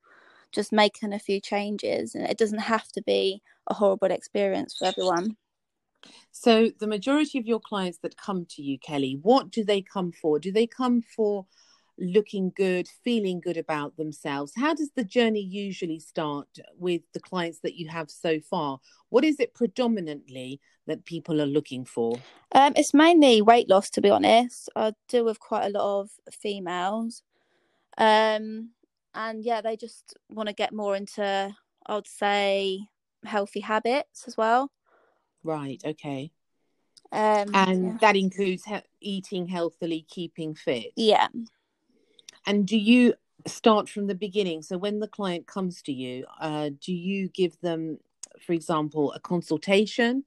just 0.51 0.71
making 0.71 1.13
a 1.13 1.19
few 1.19 1.39
changes 1.39 2.15
and 2.15 2.25
it 2.25 2.37
doesn't 2.37 2.59
have 2.59 2.87
to 2.93 3.01
be 3.03 3.41
a 3.67 3.73
horrible 3.73 4.11
experience 4.11 4.75
for 4.77 4.85
everyone. 4.85 5.37
So 6.31 6.69
the 6.79 6.87
majority 6.87 7.39
of 7.39 7.45
your 7.45 7.59
clients 7.59 7.99
that 8.03 8.17
come 8.17 8.45
to 8.51 8.61
you, 8.61 8.77
Kellie, 8.79 9.19
what 9.21 9.51
do 9.51 9.63
they 9.63 9.81
come 9.81 10.11
for? 10.11 10.39
Do 10.39 10.51
they 10.51 10.67
come 10.67 11.01
for 11.01 11.45
looking 11.99 12.51
good, 12.55 12.87
feeling 13.03 13.39
good 13.39 13.57
about 13.57 13.97
themselves? 13.97 14.53
How 14.55 14.73
does 14.73 14.91
the 14.95 15.03
journey 15.03 15.41
usually 15.41 15.99
start 15.99 16.47
with 16.77 17.01
the 17.13 17.19
clients 17.19 17.59
that 17.61 17.75
you 17.75 17.87
have 17.89 18.09
so 18.09 18.39
far? 18.39 18.79
What 19.09 19.23
is 19.23 19.39
it 19.39 19.53
predominantly 19.53 20.59
that 20.87 21.05
people 21.05 21.41
are 21.41 21.45
looking 21.45 21.85
for? 21.85 22.19
Um, 22.53 22.73
it's 22.75 22.93
mainly 22.93 23.41
weight 23.41 23.69
loss, 23.69 23.89
to 23.91 24.01
be 24.01 24.09
honest. 24.09 24.69
I 24.75 24.93
deal 25.07 25.25
with 25.25 25.39
quite 25.39 25.65
a 25.65 25.69
lot 25.69 26.01
of 26.01 26.09
females. 26.31 27.23
Um, 27.97 28.69
and 29.13 29.43
yeah, 29.43 29.61
they 29.61 29.75
just 29.75 30.17
want 30.29 30.47
to 30.47 30.53
get 30.53 30.73
more 30.73 30.95
into, 30.95 31.55
I 31.85 31.95
would 31.95 32.07
say, 32.07 32.79
healthy 33.25 33.59
habits 33.59 34.25
as 34.27 34.37
well. 34.37 34.71
Right, 35.43 35.81
okay. 35.85 36.31
Um, 37.11 37.49
And 37.53 37.83
yeah. 37.85 37.97
that 38.01 38.15
includes 38.15 38.63
he- 38.65 38.77
eating 39.01 39.47
healthily, 39.47 40.05
keeping 40.09 40.55
fit. 40.55 40.93
yeah. 40.95 41.27
And 42.45 42.65
do 42.65 42.77
you 42.77 43.13
start 43.47 43.89
from 43.89 44.07
the 44.07 44.15
beginning? 44.15 44.61
So 44.61 44.77
when 44.77 44.99
the 44.99 45.07
client 45.07 45.47
comes 45.47 45.81
to 45.83 45.93
you, 45.93 46.25
uh, 46.39 46.69
do 46.79 46.93
you 46.93 47.29
give 47.29 47.59
them, 47.61 47.99
for 48.39 48.53
example, 48.53 49.11
a 49.13 49.19
consultation, 49.19 50.25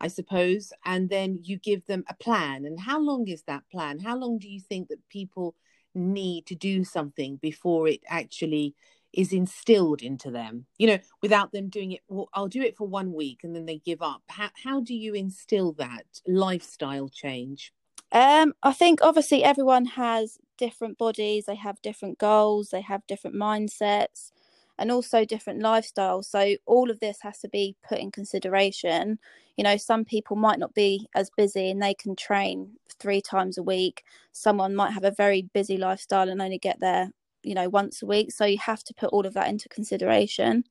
I 0.00 0.08
suppose, 0.08 0.72
and 0.84 1.08
then 1.08 1.40
you 1.42 1.58
give 1.58 1.86
them 1.86 2.04
a 2.08 2.14
plan? 2.14 2.64
And 2.64 2.78
how 2.78 3.00
long 3.00 3.28
is 3.28 3.42
that 3.44 3.68
plan? 3.70 3.98
How 3.98 4.16
long 4.16 4.38
do 4.38 4.48
you 4.48 4.60
think 4.60 4.88
that 4.88 5.08
people 5.08 5.54
need 5.94 6.46
to 6.46 6.54
do 6.54 6.84
something 6.84 7.36
before 7.36 7.88
it 7.88 8.00
actually 8.08 8.74
is 9.12 9.32
instilled 9.32 10.02
into 10.02 10.30
them? 10.30 10.66
You 10.78 10.88
know, 10.88 10.98
without 11.22 11.52
them 11.52 11.68
doing 11.68 11.92
it, 11.92 12.00
well, 12.08 12.28
I'll 12.34 12.48
do 12.48 12.62
it 12.62 12.76
for 12.76 12.86
one 12.86 13.12
week 13.12 13.40
and 13.42 13.54
then 13.54 13.66
they 13.66 13.78
give 13.78 14.02
up. 14.02 14.22
How, 14.28 14.50
how 14.62 14.80
do 14.80 14.94
you 14.94 15.14
instill 15.14 15.72
that 15.74 16.04
lifestyle 16.26 17.08
change? 17.08 17.72
Um, 18.12 18.54
I 18.62 18.72
think 18.72 19.00
obviously 19.02 19.44
everyone 19.44 19.84
has 19.86 20.38
different 20.58 20.98
bodies, 20.98 21.46
they 21.46 21.54
have 21.54 21.80
different 21.82 22.18
goals, 22.18 22.68
they 22.70 22.82
have 22.82 23.06
different 23.06 23.36
mindsets, 23.36 24.32
and 24.78 24.92
also 24.92 25.24
different 25.24 25.60
lifestyles. 25.60 26.26
So 26.26 26.56
all 26.66 26.90
of 26.90 27.00
this 27.00 27.20
has 27.22 27.38
to 27.40 27.48
be 27.48 27.76
put 27.88 27.98
in 27.98 28.10
consideration. 28.10 29.18
You 29.56 29.64
know, 29.64 29.76
some 29.76 30.04
people 30.04 30.36
might 30.36 30.58
not 30.58 30.74
be 30.74 31.08
as 31.14 31.30
busy 31.36 31.70
and 31.70 31.82
they 31.82 31.94
can 31.94 32.14
train 32.14 32.72
three 33.00 33.20
times 33.20 33.58
a 33.58 33.62
week. 33.62 34.04
Someone 34.32 34.74
might 34.74 34.92
have 34.92 35.04
a 35.04 35.10
very 35.10 35.42
busy 35.52 35.78
lifestyle 35.78 36.28
and 36.28 36.40
only 36.40 36.58
get 36.58 36.78
there, 36.80 37.10
you 37.42 37.54
know, 37.54 37.68
once 37.68 38.02
a 38.02 38.06
week. 38.06 38.30
So 38.30 38.44
you 38.44 38.58
have 38.58 38.84
to 38.84 38.94
put 38.94 39.10
all 39.10 39.26
of 39.26 39.34
that 39.34 39.48
into 39.48 39.68
consideration. 39.68 40.64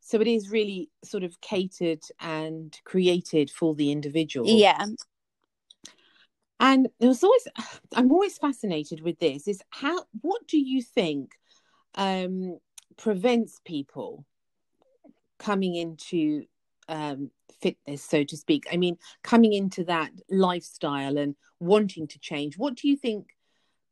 So 0.00 0.20
it 0.20 0.26
is 0.26 0.50
really 0.50 0.88
sort 1.04 1.24
of 1.24 1.38
catered 1.40 2.02
and 2.20 2.78
created 2.84 3.50
for 3.50 3.74
the 3.74 3.92
individual. 3.92 4.48
Yeah. 4.48 4.86
And 6.60 6.88
there 6.98 7.08
was 7.08 7.22
always, 7.22 7.46
I'm 7.94 8.12
always 8.12 8.38
fascinated 8.38 9.00
with 9.02 9.18
this. 9.18 9.48
Is 9.48 9.62
how? 9.70 10.04
What 10.20 10.46
do 10.46 10.58
you 10.58 10.82
think 10.82 11.32
um, 11.94 12.58
prevents 12.96 13.60
people 13.64 14.24
coming 15.38 15.74
into 15.76 16.44
um, 16.88 17.30
fitness, 17.60 18.02
so 18.02 18.24
to 18.24 18.36
speak? 18.36 18.66
I 18.72 18.76
mean, 18.76 18.98
coming 19.22 19.52
into 19.52 19.84
that 19.84 20.10
lifestyle 20.30 21.16
and 21.18 21.36
wanting 21.60 22.06
to 22.08 22.18
change. 22.18 22.58
What 22.58 22.74
do 22.74 22.88
you 22.88 22.96
think 22.96 23.36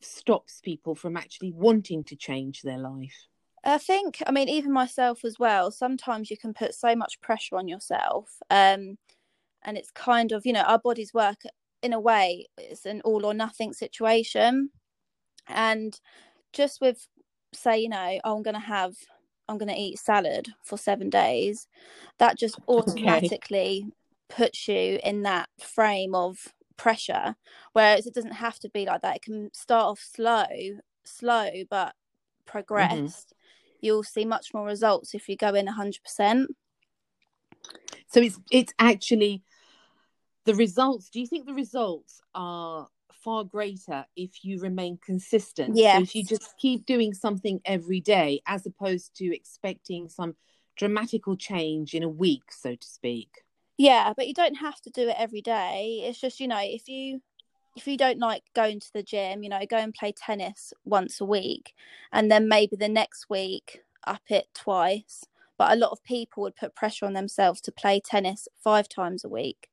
stops 0.00 0.60
people 0.60 0.94
from 0.94 1.16
actually 1.16 1.52
wanting 1.52 2.04
to 2.04 2.16
change 2.16 2.62
their 2.62 2.78
life? 2.78 3.26
I 3.64 3.78
think, 3.78 4.22
I 4.26 4.30
mean, 4.30 4.48
even 4.48 4.72
myself 4.72 5.24
as 5.24 5.38
well, 5.40 5.72
sometimes 5.72 6.30
you 6.30 6.36
can 6.36 6.54
put 6.54 6.72
so 6.74 6.94
much 6.94 7.20
pressure 7.20 7.56
on 7.56 7.66
yourself. 7.66 8.30
Um, 8.48 8.96
and 9.64 9.76
it's 9.76 9.90
kind 9.90 10.30
of, 10.30 10.46
you 10.46 10.52
know, 10.52 10.62
our 10.62 10.78
bodies 10.78 11.12
work 11.12 11.38
in 11.82 11.92
a 11.92 12.00
way, 12.00 12.46
it's 12.58 12.86
an 12.86 13.00
all 13.04 13.24
or 13.24 13.34
nothing 13.34 13.72
situation. 13.72 14.70
And 15.46 15.98
just 16.52 16.80
with, 16.80 17.06
say, 17.52 17.78
you 17.78 17.88
know, 17.88 18.20
oh, 18.24 18.36
I'm 18.36 18.42
going 18.42 18.54
to 18.54 18.60
have, 18.60 18.94
I'm 19.48 19.58
going 19.58 19.72
to 19.72 19.80
eat 19.80 19.98
salad 19.98 20.48
for 20.64 20.76
seven 20.76 21.10
days, 21.10 21.68
that 22.18 22.38
just 22.38 22.58
automatically 22.68 23.86
puts 24.28 24.66
you 24.68 24.98
in 25.04 25.22
that 25.22 25.48
frame 25.60 26.14
of 26.14 26.52
pressure. 26.76 27.36
Whereas 27.72 28.06
it 28.06 28.14
doesn't 28.14 28.32
have 28.32 28.58
to 28.60 28.68
be 28.70 28.86
like 28.86 29.02
that. 29.02 29.16
It 29.16 29.22
can 29.22 29.50
start 29.52 29.84
off 29.84 30.00
slow, 30.00 30.46
slow, 31.04 31.50
but 31.70 31.88
mm-hmm. 31.88 32.50
progress 32.50 33.26
you'll 33.80 34.02
see 34.02 34.24
much 34.24 34.52
more 34.52 34.66
results 34.66 35.14
if 35.14 35.28
you 35.28 35.36
go 35.36 35.54
in 35.54 35.66
100%. 35.66 36.46
So 38.08 38.20
it's 38.20 38.38
it's 38.50 38.72
actually 38.78 39.42
the 40.46 40.54
results. 40.54 41.10
Do 41.10 41.20
you 41.20 41.26
think 41.26 41.46
the 41.46 41.54
results 41.54 42.20
are 42.34 42.88
far 43.12 43.44
greater 43.44 44.06
if 44.16 44.44
you 44.44 44.60
remain 44.60 44.98
consistent? 45.04 45.76
So 45.76 46.02
if 46.02 46.14
you 46.14 46.24
just 46.24 46.56
keep 46.58 46.86
doing 46.86 47.12
something 47.12 47.60
every 47.64 48.00
day, 48.00 48.40
as 48.46 48.64
opposed 48.64 49.14
to 49.16 49.34
expecting 49.34 50.08
some 50.08 50.36
dramatical 50.76 51.36
change 51.36 51.94
in 51.94 52.02
a 52.02 52.08
week, 52.08 52.50
so 52.50 52.74
to 52.74 52.86
speak. 52.86 53.42
Yeah, 53.76 54.12
but 54.16 54.26
you 54.26 54.34
don't 54.34 54.56
have 54.56 54.80
to 54.82 54.90
do 54.90 55.08
it 55.08 55.16
every 55.18 55.42
day. 55.42 56.02
It's 56.04 56.20
just, 56.20 56.40
you 56.40 56.48
know, 56.48 56.60
if 56.62 56.88
you 56.88 57.20
if 57.76 57.86
you 57.86 57.98
don't 57.98 58.18
like 58.18 58.42
going 58.54 58.80
to 58.80 58.92
the 58.94 59.02
gym, 59.02 59.42
you 59.42 59.50
know, 59.50 59.60
go 59.68 59.76
and 59.76 59.92
play 59.92 60.12
tennis 60.12 60.72
once 60.86 61.20
a 61.20 61.26
week 61.26 61.74
and 62.10 62.30
then 62.30 62.48
maybe 62.48 62.74
the 62.74 62.88
next 62.88 63.28
week 63.28 63.82
up 64.06 64.22
it 64.30 64.46
twice. 64.54 65.24
But 65.58 65.72
a 65.72 65.76
lot 65.76 65.90
of 65.90 66.02
people 66.02 66.42
would 66.42 66.56
put 66.56 66.74
pressure 66.74 67.04
on 67.04 67.12
themselves 67.12 67.60
to 67.62 67.72
play 67.72 68.00
tennis 68.00 68.48
five 68.62 68.88
times 68.88 69.24
a 69.24 69.28
week. 69.28 69.68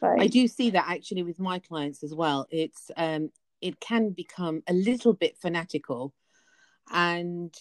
So, 0.00 0.14
I 0.18 0.26
do 0.26 0.46
see 0.46 0.70
that 0.70 0.86
actually 0.88 1.22
with 1.22 1.38
my 1.38 1.58
clients 1.58 2.02
as 2.02 2.14
well. 2.14 2.46
It's 2.50 2.90
um 2.96 3.30
it 3.60 3.80
can 3.80 4.10
become 4.10 4.62
a 4.68 4.72
little 4.72 5.14
bit 5.14 5.38
fanatical. 5.38 6.12
And 6.92 7.54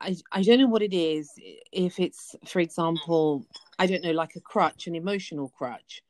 I, 0.00 0.16
I 0.32 0.42
don't 0.42 0.58
know 0.60 0.68
what 0.68 0.82
it 0.82 0.94
is 0.94 1.30
if 1.72 1.98
it's 1.98 2.34
for 2.46 2.60
example 2.60 3.44
I 3.78 3.86
don't 3.86 4.02
know 4.02 4.12
like 4.12 4.36
a 4.36 4.40
crutch 4.40 4.86
an 4.86 4.94
emotional 4.94 5.50
crutch 5.50 6.02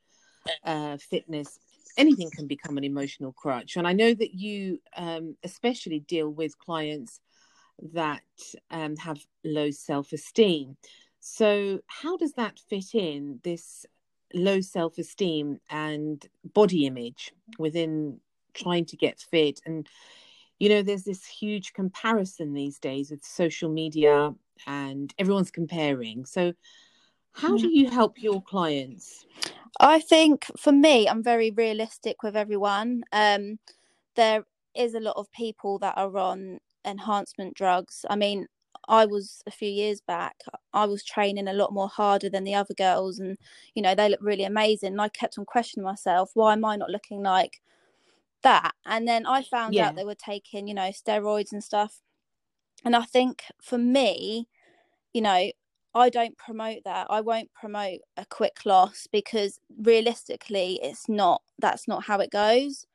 uh 0.64 0.96
fitness 0.98 1.58
anything 1.96 2.30
can 2.30 2.46
become 2.46 2.78
an 2.78 2.84
emotional 2.84 3.32
crutch. 3.32 3.76
And 3.76 3.86
I 3.86 3.92
know 3.92 4.14
that 4.14 4.34
you 4.34 4.80
um 4.96 5.36
especially 5.42 6.00
deal 6.00 6.28
with 6.28 6.58
clients 6.58 7.20
that 7.92 8.22
um 8.70 8.96
have 8.96 9.18
low 9.44 9.70
self-esteem. 9.70 10.76
So 11.20 11.80
how 11.86 12.16
does 12.16 12.34
that 12.34 12.58
fit 12.68 12.94
in 12.94 13.40
this 13.42 13.86
low 14.34 14.60
self-esteem 14.60 15.58
and 15.70 16.26
body 16.54 16.86
image 16.86 17.32
within 17.58 18.18
trying 18.54 18.84
to 18.84 18.96
get 18.96 19.18
fit 19.18 19.60
and 19.66 19.88
you 20.58 20.68
know 20.68 20.82
there's 20.82 21.04
this 21.04 21.24
huge 21.24 21.72
comparison 21.72 22.52
these 22.52 22.78
days 22.78 23.10
with 23.10 23.24
social 23.24 23.70
media 23.70 24.34
and 24.66 25.14
everyone's 25.18 25.50
comparing 25.50 26.24
so 26.24 26.52
how 27.32 27.56
do 27.56 27.68
you 27.68 27.88
help 27.88 28.20
your 28.20 28.42
clients 28.42 29.24
I 29.78 30.00
think 30.00 30.46
for 30.58 30.72
me, 30.72 31.08
I'm 31.08 31.22
very 31.22 31.50
realistic 31.50 32.22
with 32.22 32.36
everyone. 32.36 33.02
Um, 33.12 33.58
there 34.14 34.44
is 34.74 34.94
a 34.94 35.00
lot 35.00 35.16
of 35.16 35.32
people 35.32 35.78
that 35.78 35.96
are 35.96 36.16
on 36.18 36.58
enhancement 36.84 37.54
drugs. 37.54 38.04
I 38.10 38.16
mean, 38.16 38.46
I 38.90 39.06
was 39.06 39.42
a 39.46 39.52
few 39.52 39.70
years 39.70 40.02
back, 40.02 40.36
I 40.74 40.86
was 40.86 41.04
training 41.04 41.48
a 41.48 41.54
lot 41.54 41.72
more 41.74 41.88
harder 41.88 42.30
than 42.30 42.44
the 42.44 42.56
other 42.56 42.74
girls, 42.74 43.20
and 43.20 43.38
you 43.74 43.82
know, 43.82 43.94
they 43.94 44.10
look 44.10 44.20
really 44.22 44.44
amazing. 44.44 44.92
And 44.94 45.02
I 45.02 45.08
kept 45.10 45.38
on 45.38 45.46
questioning 45.46 45.84
myself, 45.84 46.32
why 46.34 46.54
am 46.54 46.64
I 46.66 46.76
not 46.76 46.90
looking 46.90 47.22
like 47.22 47.62
that? 48.42 48.72
And 48.86 49.08
then 49.08 49.26
I 49.26 49.42
found 49.42 49.74
Yeah. 49.74 49.86
out 49.86 49.96
they 49.96 50.04
were 50.04 50.14
taking, 50.16 50.68
you 50.68 50.74
know, 50.74 50.90
steroids 50.90 51.52
and 51.52 51.64
stuff. 51.64 52.02
And 52.84 52.96
I 52.96 53.04
think 53.04 53.44
for 53.62 53.78
me, 53.78 54.48
you 55.14 55.22
know, 55.22 55.52
I 55.94 56.10
don't 56.10 56.38
promote 56.38 56.84
that. 56.84 57.08
I 57.10 57.20
won't 57.22 57.52
promote 57.54 58.00
a 58.16 58.26
quick 58.26 58.66
loss 58.66 59.06
because 59.12 59.60
realistically, 59.78 60.80
it's 60.82 61.08
not, 61.08 61.42
that's 61.58 61.88
not 61.88 62.04
how 62.04 62.20
it 62.20 62.30
goes. 62.30 62.86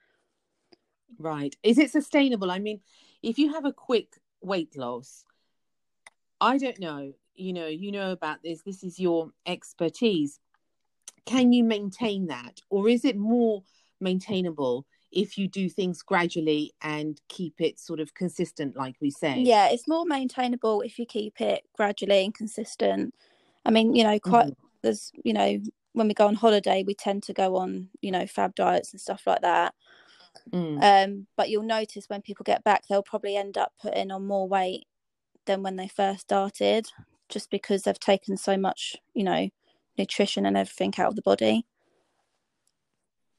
right 1.18 1.56
is 1.64 1.78
it 1.78 1.92
sustainable 1.92 2.52
i 2.52 2.60
mean 2.60 2.82
if 3.22 3.38
you 3.38 3.54
have 3.54 3.66
a 3.66 3.72
quick 3.74 4.20
weight 4.42 4.76
loss 4.78 5.24
i 6.46 6.58
don't 6.58 6.80
know 6.80 7.12
you 7.36 7.52
know 7.54 7.68
you 7.68 7.92
know 7.92 8.12
about 8.12 8.42
this 8.44 8.62
this 8.62 8.84
is 8.84 9.00
your 9.00 9.30
expertise 9.46 10.40
can 11.26 11.52
you 11.52 11.64
maintain 11.64 12.28
that 12.28 12.60
or 12.70 12.88
is 12.88 13.04
it 13.04 13.18
more 13.18 13.64
maintainable 14.00 14.86
if 15.12 15.38
you 15.38 15.48
do 15.48 15.70
things 15.70 16.02
gradually 16.02 16.74
and 16.82 17.22
keep 17.30 17.56
it 17.60 17.80
sort 17.80 18.00
of 18.00 18.14
consistent 18.14 18.76
like 18.76 18.96
we 19.02 19.10
say 19.10 19.36
Yeah, 19.40 19.70
it's 19.70 19.88
more 19.88 20.06
maintainable 20.06 20.82
if 20.82 21.00
you 21.00 21.06
keep 21.06 21.40
it 21.42 21.64
gradually 21.76 22.26
and 22.26 22.34
consistent. 22.34 23.14
I 23.66 23.72
mean, 23.72 23.96
you 23.96 24.04
know, 24.04 24.20
quite 24.20 24.48
Mhm. 24.48 24.56
there's 24.82 25.12
you 25.24 25.34
know 25.34 25.60
when 25.94 26.08
we 26.10 26.14
go 26.14 26.28
on 26.28 26.36
holiday, 26.36 26.84
we 26.84 26.94
tend 26.94 27.24
to 27.24 27.34
go 27.34 27.56
on 27.56 27.90
you 28.02 28.12
know 28.12 28.28
fab 28.28 28.54
diets 28.56 28.92
and 28.92 29.02
stuff 29.02 29.26
like 29.26 29.42
that. 29.42 29.74
Mm. 30.52 30.84
Um, 30.84 31.28
but 31.38 31.50
you'll 31.50 31.64
notice 31.64 32.10
when 32.10 32.22
people 32.22 32.44
get 32.44 32.64
back, 32.64 32.82
they'll 32.88 33.02
probably 33.12 33.36
end 33.38 33.58
up 33.58 33.72
putting 33.82 34.12
on 34.12 34.28
more 34.28 34.48
weight 34.48 34.86
than 35.46 35.64
when 35.64 35.76
they 35.76 35.88
first 35.88 36.22
started, 36.22 36.88
just 37.30 37.50
because 37.50 37.84
they've 37.84 38.00
taken 38.00 38.38
so 38.38 38.58
much, 38.58 38.96
you 39.14 39.24
know, 39.24 39.50
nutrition 39.98 40.46
and 40.46 40.58
everything 40.58 40.94
out 40.98 41.10
of 41.10 41.16
the 41.16 41.22
body. 41.22 41.66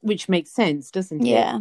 which 0.01 0.29
makes 0.29 0.51
sense 0.51 0.89
doesn't 0.91 1.21
it 1.21 1.25
Yeah. 1.25 1.59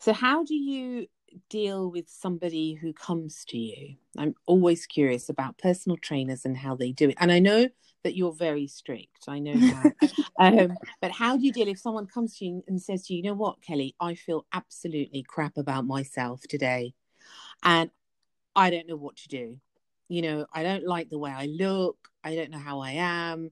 So, 0.00 0.12
how 0.12 0.44
do 0.44 0.54
you 0.54 1.06
deal 1.48 1.90
with 1.90 2.08
somebody 2.08 2.74
who 2.74 2.92
comes 2.92 3.44
to 3.46 3.58
you? 3.58 3.96
I'm 4.18 4.34
always 4.46 4.86
curious 4.86 5.28
about 5.28 5.58
personal 5.58 5.96
trainers 5.96 6.44
and 6.44 6.56
how 6.56 6.76
they 6.76 6.92
do 6.92 7.08
it. 7.10 7.16
And 7.18 7.32
I 7.32 7.38
know 7.38 7.68
that 8.02 8.16
you're 8.16 8.32
very 8.32 8.66
strict. 8.66 9.24
I 9.28 9.38
know 9.38 9.54
that. 9.60 9.94
um, 10.38 10.76
but 11.00 11.10
how 11.10 11.36
do 11.36 11.46
you 11.46 11.52
deal 11.52 11.68
if 11.68 11.78
someone 11.78 12.06
comes 12.06 12.36
to 12.38 12.44
you 12.44 12.62
and 12.68 12.80
says 12.80 13.06
to 13.06 13.14
you, 13.14 13.18
you 13.18 13.22
know 13.24 13.34
what, 13.34 13.62
Kellie, 13.62 13.94
I 13.98 14.14
feel 14.14 14.44
absolutely 14.52 15.22
crap 15.22 15.56
about 15.56 15.86
myself 15.86 16.42
today 16.48 16.94
and 17.62 17.90
I 18.56 18.70
don't 18.70 18.88
know 18.88 18.96
what 18.96 19.16
to 19.16 19.28
do? 19.28 19.58
You 20.08 20.22
know, 20.22 20.46
I 20.52 20.62
don't 20.62 20.86
like 20.86 21.10
the 21.10 21.18
way 21.18 21.30
I 21.30 21.46
look, 21.46 21.96
I 22.22 22.34
don't 22.34 22.50
know 22.50 22.58
how 22.58 22.80
I 22.80 22.92
am. 22.92 23.50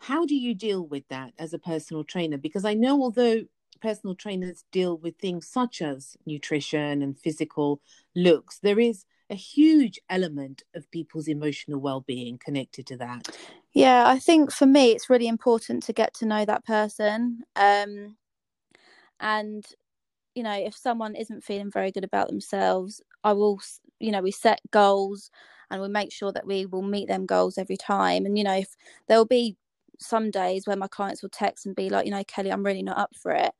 How 0.00 0.24
do 0.24 0.34
you 0.34 0.54
deal 0.54 0.86
with 0.86 1.06
that 1.08 1.34
as 1.38 1.52
a 1.52 1.58
personal 1.58 2.04
trainer? 2.04 2.38
Because 2.38 2.64
I 2.64 2.74
know, 2.74 3.02
although 3.02 3.42
personal 3.80 4.14
trainers 4.14 4.64
deal 4.72 4.96
with 4.96 5.18
things 5.18 5.46
such 5.46 5.82
as 5.82 6.16
nutrition 6.26 7.02
and 7.02 7.18
physical 7.18 7.80
looks, 8.14 8.58
there 8.58 8.80
is 8.80 9.04
a 9.30 9.34
huge 9.34 10.00
element 10.08 10.62
of 10.74 10.90
people's 10.90 11.28
emotional 11.28 11.80
well-being 11.80 12.38
connected 12.38 12.86
to 12.86 12.96
that. 12.96 13.28
Yeah, 13.72 14.04
I 14.06 14.18
think 14.18 14.50
for 14.52 14.66
me 14.66 14.92
it's 14.92 15.10
really 15.10 15.28
important 15.28 15.82
to 15.84 15.92
get 15.92 16.14
to 16.14 16.26
know 16.26 16.44
that 16.44 16.64
person. 16.64 17.42
Um 17.56 18.16
and 19.20 19.66
you 20.34 20.42
know, 20.42 20.52
if 20.52 20.76
someone 20.76 21.16
isn't 21.16 21.42
feeling 21.44 21.70
very 21.70 21.90
good 21.90 22.04
about 22.04 22.28
themselves, 22.28 23.02
I 23.24 23.32
will 23.32 23.60
you 24.00 24.10
know, 24.10 24.20
we 24.20 24.30
set 24.30 24.60
goals 24.70 25.30
and 25.70 25.80
we 25.82 25.88
make 25.88 26.12
sure 26.12 26.32
that 26.32 26.46
we 26.46 26.66
will 26.66 26.82
meet 26.82 27.08
them 27.08 27.26
goals 27.26 27.58
every 27.58 27.76
time. 27.76 28.26
And 28.26 28.38
you 28.38 28.44
know, 28.44 28.54
if 28.54 28.76
there'll 29.06 29.24
be 29.24 29.56
some 29.98 30.30
days 30.30 30.66
where 30.66 30.76
my 30.76 30.88
clients 30.88 31.22
will 31.22 31.30
text 31.30 31.66
and 31.66 31.74
be 31.76 31.90
like, 31.90 32.06
you 32.06 32.12
know, 32.12 32.24
Kellie, 32.24 32.52
I'm 32.52 32.64
really 32.64 32.82
not 32.82 32.98
up 32.98 33.14
for 33.16 33.32
it. 33.32 33.52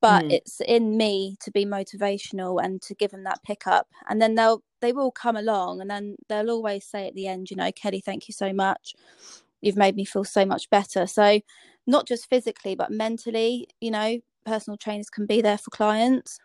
But 0.00 0.24
Mm. 0.24 0.32
it's 0.32 0.60
in 0.60 0.96
me 0.96 1.36
to 1.40 1.50
be 1.50 1.64
motivational 1.64 2.62
and 2.62 2.80
to 2.82 2.94
give 2.94 3.10
them 3.10 3.24
that 3.24 3.42
pickup. 3.42 3.88
And 4.08 4.20
then 4.20 4.34
they'll 4.34 4.62
they 4.80 4.92
will 4.92 5.10
come 5.10 5.36
along 5.36 5.80
and 5.80 5.90
then 5.90 6.16
they'll 6.28 6.50
always 6.50 6.84
say 6.84 7.08
at 7.08 7.14
the 7.14 7.26
end, 7.26 7.50
you 7.50 7.56
know, 7.56 7.72
Kellie, 7.72 8.00
thank 8.00 8.28
you 8.28 8.34
so 8.34 8.52
much 8.52 8.94
you've 9.64 9.76
made 9.76 9.96
me 9.96 10.04
feel 10.04 10.24
so 10.24 10.44
much 10.44 10.68
better 10.70 11.06
so 11.06 11.40
not 11.86 12.06
just 12.06 12.28
physically 12.28 12.74
but 12.74 12.90
mentally 12.90 13.66
you 13.80 13.90
know 13.90 14.18
personal 14.44 14.76
trainers 14.76 15.08
can 15.08 15.26
be 15.26 15.40
there 15.40 15.58
for 15.58 15.70
clients 15.70 16.38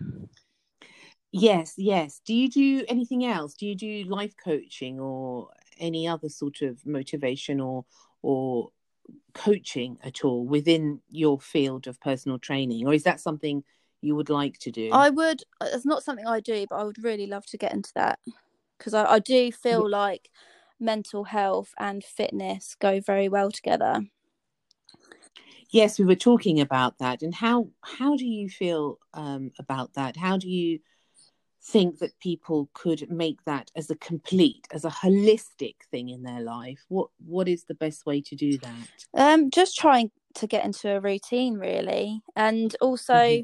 Yes, 1.31 1.75
yes. 1.77 2.21
Do 2.25 2.33
you 2.33 2.49
do 2.49 2.85
anything 2.87 3.25
else? 3.25 3.53
Do 3.53 3.67
you 3.67 3.75
do 3.75 4.03
life 4.05 4.33
coaching 4.43 4.99
or 4.99 5.49
any 5.77 6.07
other 6.07 6.29
sort 6.29 6.61
of 6.61 6.85
motivation 6.85 7.59
or 7.61 7.85
or 8.21 8.69
coaching 9.33 9.97
at 10.03 10.23
all 10.25 10.45
within 10.45 11.01
your 11.09 11.39
field 11.39 11.87
of 11.87 11.99
personal 12.01 12.39
training, 12.39 12.87
or 12.87 12.93
is 12.93 13.03
that 13.03 13.19
something 13.19 13.63
you 14.01 14.15
would 14.15 14.29
like 14.29 14.57
to 14.59 14.71
do? 14.71 14.89
i 14.93 15.09
would 15.09 15.43
it's 15.61 15.85
not 15.85 16.03
something 16.03 16.25
i 16.25 16.39
do 16.39 16.65
but 16.69 16.77
i 16.77 16.83
would 16.83 17.03
really 17.03 17.27
love 17.27 17.45
to 17.45 17.57
get 17.57 17.73
into 17.73 17.91
that 17.95 18.19
because 18.77 18.93
I, 18.93 19.05
I 19.05 19.19
do 19.19 19.51
feel 19.51 19.87
like 19.89 20.29
mental 20.79 21.25
health 21.25 21.73
and 21.77 22.03
fitness 22.03 22.75
go 22.79 22.99
very 22.99 23.29
well 23.29 23.51
together 23.51 24.05
Yes, 25.71 25.99
we 25.99 26.05
were 26.05 26.15
talking 26.15 26.59
about 26.59 26.97
that, 26.97 27.21
and 27.21 27.33
how 27.33 27.69
how 27.83 28.15
do 28.15 28.25
you 28.25 28.49
feel 28.49 28.97
um, 29.13 29.51
about 29.59 29.93
that? 29.93 30.17
How 30.17 30.37
do 30.37 30.49
you 30.49 30.79
think 31.61 31.99
that 31.99 32.19
people 32.19 32.69
could 32.73 33.09
make 33.11 33.43
that 33.45 33.71
as 33.75 33.89
a 33.89 33.95
complete, 33.95 34.67
as 34.71 34.85
a 34.85 34.89
holistic 34.89 35.83
thing 35.91 36.09
in 36.09 36.23
their 36.23 36.41
life? 36.41 36.85
What 36.89 37.09
what 37.19 37.47
is 37.47 37.65
the 37.65 37.75
best 37.75 38.05
way 38.05 38.21
to 38.21 38.35
do 38.35 38.57
that? 38.59 39.05
um 39.13 39.49
just 39.49 39.77
trying 39.77 40.11
to 40.35 40.47
get 40.47 40.65
into 40.65 40.89
a 40.95 40.99
routine 41.01 41.55
really 41.55 42.21
and 42.35 42.75
also 42.81 43.13
Mhm. 43.13 43.43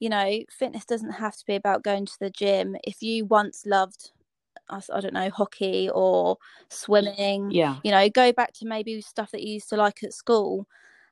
you 0.00 0.08
know 0.08 0.40
fitness 0.50 0.84
doesn't 0.84 1.12
have 1.12 1.36
to 1.36 1.44
be 1.46 1.54
about 1.54 1.84
going 1.84 2.06
to 2.06 2.16
the 2.20 2.30
gym 2.30 2.76
if 2.84 3.02
you 3.02 3.24
once 3.26 3.64
loved 3.66 4.12
I 4.70 5.00
don't 5.00 5.14
know 5.14 5.30
hockey 5.30 5.90
or 5.94 6.38
swimming 6.70 7.56
Yeah, 7.56 7.82
you 7.82 7.90
know 7.92 8.08
go 8.10 8.32
back 8.32 8.52
to 8.54 8.66
maybe 8.66 9.00
stuff 9.02 9.32
that 9.32 9.42
you 9.42 9.54
used 9.54 9.70
to 9.70 9.76
like 9.76 10.02
at 10.04 10.14
school 10.14 10.66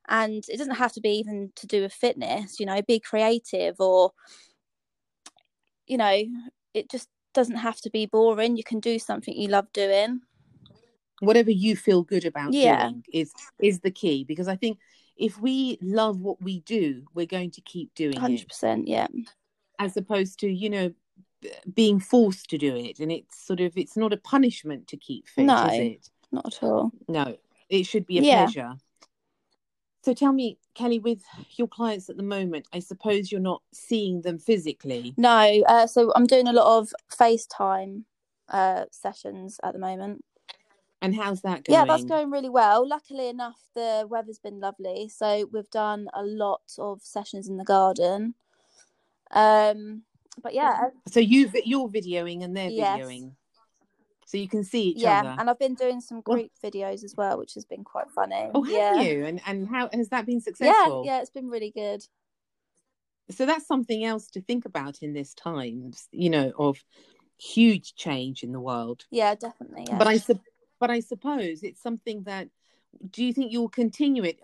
and 0.08 0.44
it 0.48 0.58
doesn't 0.58 0.76
have 0.76 0.92
to 0.94 1.00
be 1.02 1.10
even 1.18 1.52
to 1.56 1.66
do 1.66 1.82
with 1.82 1.92
fitness 1.94 2.60
you 2.60 2.66
know 2.66 2.82
be 2.82 3.00
creative 3.00 3.76
or 3.80 4.12
you 5.90 5.98
know 5.98 6.22
it 6.72 6.88
just 6.90 7.08
doesn't 7.34 7.56
have 7.56 7.80
to 7.80 7.90
be 7.90 8.06
boring 8.06 8.56
you 8.56 8.64
can 8.64 8.80
do 8.80 8.98
something 8.98 9.34
you 9.34 9.48
love 9.48 9.66
doing 9.72 10.20
whatever 11.20 11.50
you 11.50 11.76
feel 11.76 12.02
good 12.02 12.24
about 12.24 12.52
Yeah. 12.52 12.88
doing 12.88 13.04
is 13.12 13.32
is 13.60 13.80
the 13.80 13.90
key 13.90 14.24
because 14.24 14.48
I 14.48 14.56
think 14.56 14.78
if 15.16 15.38
we 15.38 15.78
love 15.82 16.18
what 16.22 16.40
we 16.40 16.60
do, 16.60 17.04
we're 17.14 17.26
going 17.26 17.50
to 17.50 17.60
keep 17.60 17.94
doing 17.94 18.14
it 18.16 18.46
100% 18.48 18.84
yeah 18.86 19.08
as 19.78 19.96
opposed 19.96 20.38
to 20.40 20.48
you 20.48 20.70
know 20.70 20.92
being 21.74 22.00
forced 22.00 22.48
to 22.50 22.58
do 22.58 22.74
it 22.76 23.00
and 23.00 23.10
it's 23.10 23.46
sort 23.46 23.60
of 23.60 23.76
it's 23.76 23.96
not 23.96 24.12
a 24.12 24.16
punishment 24.34 24.86
to 24.88 24.96
keep 24.96 25.26
fit 25.28 25.46
No. 25.46 25.66
is 25.66 25.78
it 25.78 26.10
not 26.32 26.46
at 26.46 26.62
all 26.62 26.92
no 27.08 27.36
it 27.68 27.84
should 27.84 28.06
be 28.06 28.18
a 28.18 28.22
Yeah. 28.22 28.44
pleasure 28.44 28.72
so 30.02 30.14
tell 30.14 30.32
me 30.32 30.58
kellie 30.74 30.98
with 30.98 31.22
your 31.56 31.68
clients 31.68 32.08
at 32.08 32.16
the 32.16 32.22
moment 32.22 32.66
i 32.72 32.78
suppose 32.78 33.30
you're 33.30 33.40
not 33.40 33.62
seeing 33.72 34.22
them 34.22 34.38
physically 34.38 35.14
no 35.16 35.62
uh, 35.68 35.86
so 35.86 36.12
i'm 36.16 36.26
doing 36.26 36.48
a 36.48 36.52
lot 36.52 36.78
of 36.78 36.92
facetime 37.10 38.04
uh 38.50 38.84
sessions 38.90 39.58
at 39.62 39.72
the 39.72 39.78
moment 39.78 40.24
and 41.02 41.14
how's 41.14 41.40
that 41.42 41.64
going 41.64 41.78
Yeah, 41.78 41.84
that's 41.86 42.04
going 42.04 42.30
really 42.30 42.48
well. 42.50 42.86
Luckily 42.86 43.28
enough, 43.28 43.58
the 43.74 44.06
weather's 44.08 44.38
been 44.38 44.60
lovely, 44.60 45.08
so 45.08 45.48
we've 45.52 45.70
done 45.70 46.08
a 46.14 46.22
lot 46.22 46.62
of 46.78 47.00
sessions 47.02 47.48
in 47.48 47.56
the 47.56 47.64
garden. 47.64 48.34
Um, 49.30 50.02
but 50.42 50.54
yeah, 50.54 50.88
so 51.08 51.20
you 51.20 51.50
you're 51.64 51.88
videoing 51.88 52.44
and 52.44 52.56
they're 52.56 52.70
Yes. 52.70 52.98
videoing 52.98 53.32
so 54.30 54.36
you 54.38 54.48
can 54.48 54.62
see 54.62 54.82
each 54.90 54.98
yeah, 55.02 55.18
other 55.20 55.28
Yeah, 55.30 55.36
and 55.40 55.50
I've 55.50 55.58
been 55.58 55.74
doing 55.74 56.00
some 56.00 56.22
Well- 56.24 56.36
group 56.36 56.52
videos 56.62 57.02
as 57.02 57.16
well, 57.16 57.36
which 57.36 57.54
has 57.54 57.64
been 57.64 57.82
quite 57.82 58.08
funny. 58.14 58.48
oh 58.54 58.62
have 58.62 58.72
yeah. 58.72 59.00
you 59.00 59.24
and 59.24 59.40
and 59.46 59.68
how 59.68 59.88
has 59.92 60.08
that 60.10 60.24
been 60.24 60.40
successful 60.40 61.02
yeah, 61.04 61.14
yeah, 61.16 61.20
it's 61.20 61.30
been 61.30 61.48
really 61.48 61.72
good. 61.72 62.00
so 63.30 63.44
that's 63.46 63.66
something 63.66 64.04
else 64.04 64.28
to 64.28 64.40
think 64.40 64.64
about 64.66 65.02
in 65.02 65.12
this 65.12 65.34
time 65.34 65.90
you 66.12 66.30
know 66.30 66.52
of 66.58 66.78
huge 67.38 67.94
change 67.94 68.42
in 68.42 68.52
the 68.52 68.60
world 68.60 69.04
Yeah, 69.10 69.34
definitely. 69.34 69.84
Yeah. 69.88 69.98
but 69.98 70.06
i 70.06 70.16
sup- 70.18 70.44
but 70.78 70.90
i 70.90 71.00
suppose 71.00 71.62
it's 71.62 71.82
something 71.82 72.22
that 72.24 72.48
do 73.10 73.24
you 73.24 73.32
think 73.32 73.50
you'll 73.52 73.68
continue 73.68 74.24
it 74.24 74.38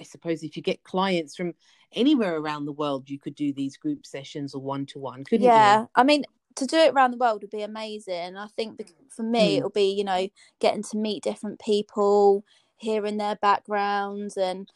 i 0.00 0.04
suppose 0.04 0.42
if 0.42 0.56
you 0.56 0.62
get 0.62 0.82
clients 0.82 1.34
from 1.36 1.54
anywhere 1.94 2.36
around 2.36 2.64
the 2.66 2.72
world 2.72 3.08
you 3.08 3.18
could 3.18 3.34
do 3.34 3.52
these 3.52 3.76
group 3.76 4.04
sessions 4.06 4.54
or 4.54 4.60
one-to-one 4.62 5.24
couldn't 5.24 5.46
yeah, 5.46 5.86
I 5.94 6.02
mean, 6.04 6.24
to 6.56 6.66
do 6.66 6.76
it 6.76 6.92
around 6.92 7.12
the 7.12 7.16
world 7.18 7.42
would 7.42 7.50
be 7.50 7.62
amazing. 7.62 8.36
I 8.36 8.46
think 8.48 8.80
for 9.08 9.22
me, 9.22 9.54
Mm. 9.54 9.58
it'll 9.58 9.70
be 9.70 9.92
you 9.92 10.04
know 10.04 10.28
getting 10.60 10.82
to 10.84 10.96
meet 10.96 11.22
different 11.22 11.60
people, 11.60 12.44
hearing 12.76 13.16
their 13.16 13.36
backgrounds, 13.36 14.36
and 14.36 14.70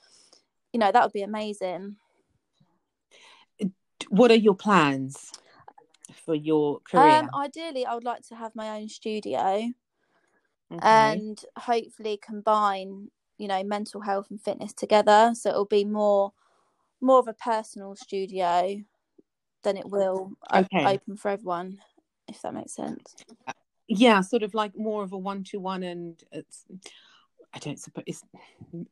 you 0.73 0.81
know 0.81 0.91
that 0.93 1.03
would 1.03 1.13
be 1.13 1.23
amazing. 1.23 1.97
what 4.09 4.31
are 4.31 4.37
your 4.37 4.55
plans 4.55 5.33
for 6.25 6.35
your 6.35 6.81
career 6.81 7.23
Um, 7.23 7.31
ideally, 7.35 7.85
I 7.85 7.95
would 7.95 8.05
like 8.05 8.23
to 8.29 8.37
have 8.37 8.55
my 8.55 8.79
own 8.79 8.89
studio. 8.89 9.73
Okay. 10.73 10.83
and 10.83 11.45
hopefully 11.59 12.19
combine 12.21 13.11
you 13.39 13.47
know 13.49 13.63
mental 13.63 14.01
health 14.01 14.27
and 14.31 14.41
fitness 14.41 14.73
together 14.73 15.31
so 15.35 15.49
it'll 15.51 15.65
be 15.65 15.85
more 15.85 16.33
more 17.01 17.19
of 17.21 17.29
a 17.29 17.33
personal 17.35 17.95
studio 17.95 18.83
than 19.63 19.77
it 19.77 19.89
will 19.89 20.33
o- 20.51 20.59
Okay. 20.61 20.85
open 20.95 21.17
for 21.17 21.31
everyone 21.31 21.79
if 22.29 22.43
that 22.43 22.55
makes 22.55 22.73
sense 22.73 23.15
yeah 23.89 24.21
sort 24.21 24.43
of 24.43 24.55
like 24.55 24.77
more 24.77 25.03
of 25.03 25.13
a 25.13 25.19
one-to-one 25.19 25.83
and 25.83 26.23
it's 26.33 26.65
i 27.55 27.59
don't 27.59 27.79
suppose 27.81 28.05
it's 28.07 28.25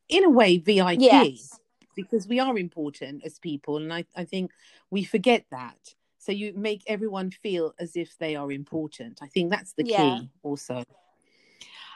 in 0.09 0.23
a 0.23 0.29
way 0.29 0.57
vip 0.57 1.01
yes 1.01 1.59
because 1.95 2.27
we 2.27 2.39
are 2.39 2.57
important 2.57 3.23
as 3.25 3.39
people 3.39 3.77
and 3.77 3.93
I, 3.93 4.05
I 4.15 4.25
think 4.25 4.51
we 4.89 5.03
forget 5.03 5.45
that 5.51 5.95
so 6.17 6.31
you 6.31 6.53
make 6.55 6.83
everyone 6.87 7.31
feel 7.31 7.73
as 7.79 7.95
if 7.95 8.17
they 8.17 8.35
are 8.35 8.51
important 8.51 9.19
i 9.21 9.27
think 9.27 9.49
that's 9.51 9.73
the 9.73 9.83
Yeah. 9.83 10.19
key 10.19 10.29
also 10.43 10.83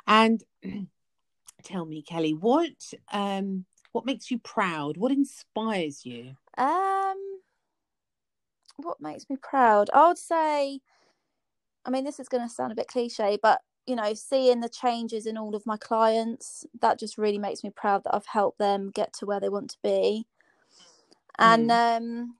and 0.07 0.43
tell 1.63 1.85
me 1.85 2.01
kellie 2.01 2.33
what 2.33 2.93
um 3.11 3.65
What 3.91 4.05
makes 4.05 4.29
you 4.29 4.37
proud? 4.37 4.97
What 4.97 5.11
inspires 5.11 6.05
you? 6.05 6.35
Um, 6.57 7.28
what 8.83 9.01
makes 9.01 9.29
me 9.29 9.37
proud? 9.41 9.89
I 9.93 10.07
would 10.07 10.17
say, 10.17 10.79
I 11.85 11.89
mean, 11.89 12.03
this 12.03 12.19
is 12.19 12.29
going 12.29 12.47
to 12.47 12.53
sound 12.53 12.71
a 12.71 12.75
bit 12.75 12.87
cliche, 12.87 13.37
but 13.41 13.61
you 13.85 13.95
know, 13.95 14.13
seeing 14.13 14.59
the 14.59 14.69
changes 14.69 15.25
in 15.25 15.37
all 15.37 15.55
of 15.55 15.65
my 15.65 15.75
clients, 15.75 16.63
that 16.79 16.99
just 16.99 17.17
really 17.17 17.39
makes 17.39 17.63
me 17.63 17.71
proud 17.75 18.03
that 18.03 18.13
I've 18.13 18.27
helped 18.27 18.59
them 18.59 18.91
get 18.93 19.13
to 19.13 19.25
where 19.25 19.39
they 19.39 19.49
want 19.49 19.71
to 19.71 19.77
be. 19.81 20.27
And 21.39 21.71
mm. 21.71 21.97
um, 21.97 22.35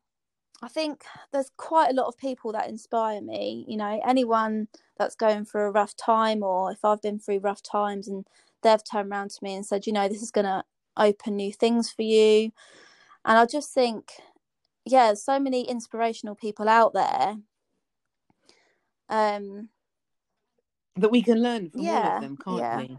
I 0.62 0.68
think 0.68 1.04
there's 1.32 1.50
quite 1.58 1.90
a 1.90 1.96
lot 1.96 2.08
of 2.08 2.18
people 2.18 2.52
that 2.52 2.70
inspire 2.70 3.22
me. 3.22 3.66
You 3.68 3.78
know, 3.78 4.00
anyone 4.06 4.68
that's 5.00 5.16
going 5.16 5.46
through 5.46 5.64
a 5.64 5.72
rough 5.72 5.96
time, 5.96 6.44
or 6.44 6.72
if 6.72 6.86
I've 6.86 7.02
been 7.02 7.18
through 7.18 7.40
rough 7.40 7.64
times 7.64 8.08
and 8.08 8.28
they've 8.62 8.84
turned 8.84 9.12
around 9.12 9.32
to 9.32 9.44
me 9.44 9.56
and 9.56 9.66
said, 9.66 9.88
you 9.88 9.94
know, 9.94 10.08
this 10.08 10.22
is 10.22 10.32
going 10.32 10.46
to 10.46 10.64
open 10.98 11.36
new 11.36 11.52
things 11.52 11.90
for 11.90 12.04
you. 12.04 12.52
And 13.26 13.38
I 13.38 13.46
just 13.46 13.74
think, 13.74 14.12
yeah, 14.86 15.14
so 15.14 15.40
many 15.40 15.70
inspirational 15.70 16.36
people 16.36 16.68
out 16.68 16.94
there. 16.94 17.36
Um, 19.10 19.70
that 20.98 21.10
we 21.10 21.22
can 21.22 21.42
learn 21.42 21.70
from 21.70 21.82
yeah, 21.82 22.10
all 22.10 22.16
of 22.16 22.22
them, 22.22 22.38
can't 22.38 22.58
yeah. 22.60 22.78
we? 22.78 22.98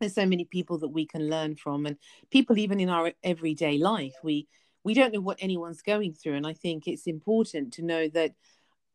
There's 0.00 0.14
so 0.14 0.26
many 0.26 0.44
people 0.44 0.78
that 0.78 0.88
we 0.88 1.06
can 1.06 1.28
learn 1.28 1.56
from, 1.56 1.86
and 1.86 1.96
people 2.30 2.58
even 2.58 2.80
in 2.80 2.88
our 2.88 3.12
everyday 3.22 3.78
life, 3.78 4.14
we 4.22 4.48
we 4.82 4.94
don't 4.94 5.14
know 5.14 5.20
what 5.20 5.38
anyone's 5.40 5.82
going 5.82 6.14
through, 6.14 6.34
and 6.34 6.46
I 6.46 6.52
think 6.52 6.86
it's 6.86 7.06
important 7.06 7.72
to 7.74 7.82
know 7.82 8.08
that 8.08 8.32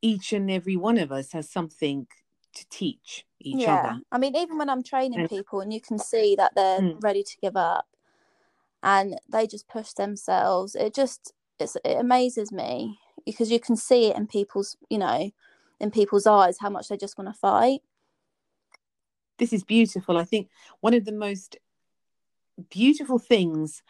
each 0.02 0.34
and 0.34 0.50
every 0.50 0.76
one 0.76 0.98
of 0.98 1.12
us 1.12 1.32
has 1.32 1.50
something 1.50 2.08
to 2.54 2.66
teach 2.70 3.26
each 3.40 3.62
yeah. 3.62 3.76
other. 3.76 4.02
I 4.12 4.18
mean, 4.18 4.36
even 4.36 4.58
when 4.58 4.70
I'm 4.70 4.84
training 4.84 5.28
people, 5.28 5.62
and 5.62 5.74
you 5.74 5.82
can 5.82 6.00
see 6.00 6.36
that 6.36 6.54
they're 6.56 6.82
mm. 6.82 7.04
ready 7.04 7.24
to 7.24 7.38
give 7.42 7.56
up, 7.56 7.86
and 8.84 9.20
they 9.32 9.48
just 9.48 9.68
push 9.68 9.92
themselves, 9.94 10.76
it 10.76 10.94
just 10.94 11.34
it's, 11.60 11.76
it 11.84 11.98
amazes 12.00 12.52
me 12.52 13.00
because 13.26 13.52
you 13.52 13.60
can 13.60 13.76
see 13.76 14.08
it 14.08 14.18
in 14.18 14.28
people's, 14.28 14.78
you 14.90 14.98
know, 14.98 15.32
in 15.80 15.92
people's 15.92 16.28
eyes 16.28 16.58
how 16.60 16.70
much 16.70 16.90
they 16.90 16.98
just 16.98 17.18
want 17.18 17.34
to 17.34 17.40
fight 17.40 17.82
this 19.40 19.54
is 19.54 19.64
beautiful. 19.64 20.18
I 20.18 20.26
think 20.26 20.50
one 20.82 20.94
of 20.94 21.06
the 21.06 21.12
most 21.12 21.58
beautiful 22.70 23.18
things 23.18 23.82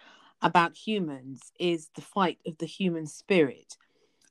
about 0.41 0.77
humans 0.77 1.51
is 1.59 1.89
the 1.95 2.01
fight 2.01 2.37
of 2.47 2.57
the 2.59 2.65
human 2.65 3.07
spirit, 3.07 3.75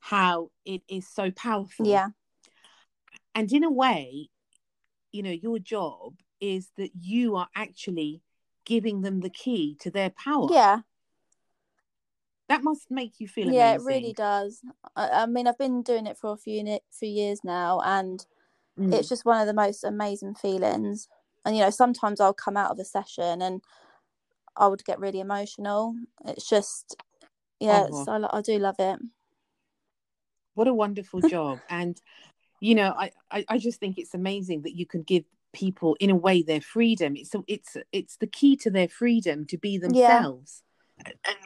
how 0.01 0.51
it 0.65 0.83
is 0.89 1.07
so 1.07 1.31
powerful. 1.33 1.87
Yeah. 1.87 2.09
And 3.35 3.53
in 3.53 3.63
a 3.63 3.71
way, 3.71 4.31
you 5.13 5.23
know, 5.23 5.31
your 5.31 5.59
job 5.59 6.15
is 6.41 6.71
that 6.77 6.91
you 6.99 7.37
are 7.37 7.49
actually 7.55 8.23
giving 8.65 9.03
them 9.03 9.21
the 9.21 9.31
key 9.31 9.77
to 9.81 9.91
their 9.91 10.11
power. 10.11 10.49
Yeah. 10.51 10.81
That 12.49 12.65
must 12.65 12.91
make 12.91 13.21
you 13.21 13.29
feel 13.29 13.51
yeah, 13.53 13.73
amazing. 13.73 13.81
it 13.81 13.95
really 13.95 14.13
does. 14.15 14.61
I, 14.97 15.09
I, 15.09 15.27
mean, 15.27 15.47
I've 15.47 15.59
been 15.59 15.83
doing 15.83 16.07
it 16.07 16.17
for 16.17 16.33
a 16.33 16.37
few 16.37 16.79
few 16.91 17.09
years 17.09 17.41
now, 17.45 17.81
and 17.85 18.25
mm. 18.79 18.93
it's 18.95 19.09
just 19.09 19.25
one 19.25 19.41
of 19.41 19.47
the 19.47 19.55
most 19.55 19.85
amazing 19.85 20.35
feelings 20.35 21.09
and 21.45 21.57
you 21.57 21.63
know 21.63 21.71
sometimes 21.71 22.21
i'll 22.21 22.35
come 22.35 22.57
out 22.57 22.71
of 22.71 22.79
a 22.79 22.85
session 22.85 23.43
and 23.43 23.63
i 24.57 24.67
would 24.67 24.85
get 24.85 25.01
really 25.01 25.21
emotional 25.21 25.95
it's 26.27 26.49
just 26.49 26.97
yeah 27.61 27.87
oh. 27.91 28.29
I, 28.33 28.39
I 28.39 28.43
do 28.43 28.59
love 28.59 28.77
it 28.79 28.99
what 30.55 30.69
a 30.69 30.75
wonderful 30.75 31.21
job 31.29 31.61
and 31.69 32.01
you 32.61 32.75
know 32.75 32.95
I, 32.97 33.11
I 33.31 33.45
i 33.49 33.59
just 33.59 33.81
think 33.81 33.99
it's 33.99 34.15
amazing 34.15 34.63
that 34.63 34.77
you 34.77 34.87
can 34.87 35.03
give 35.03 35.25
people 35.53 35.97
in 35.99 36.11
a 36.11 36.17
way 36.17 36.43
their 36.43 36.61
freedom 36.61 37.17
it's 37.17 37.35
it's 37.47 37.77
it's 37.91 38.17
the 38.17 38.27
key 38.27 38.55
to 38.57 38.71
their 38.71 38.89
freedom 38.89 39.47
to 39.47 39.57
be 39.57 39.79
themselves 39.79 40.63
yeah. 40.99 41.13
and, 41.25 41.37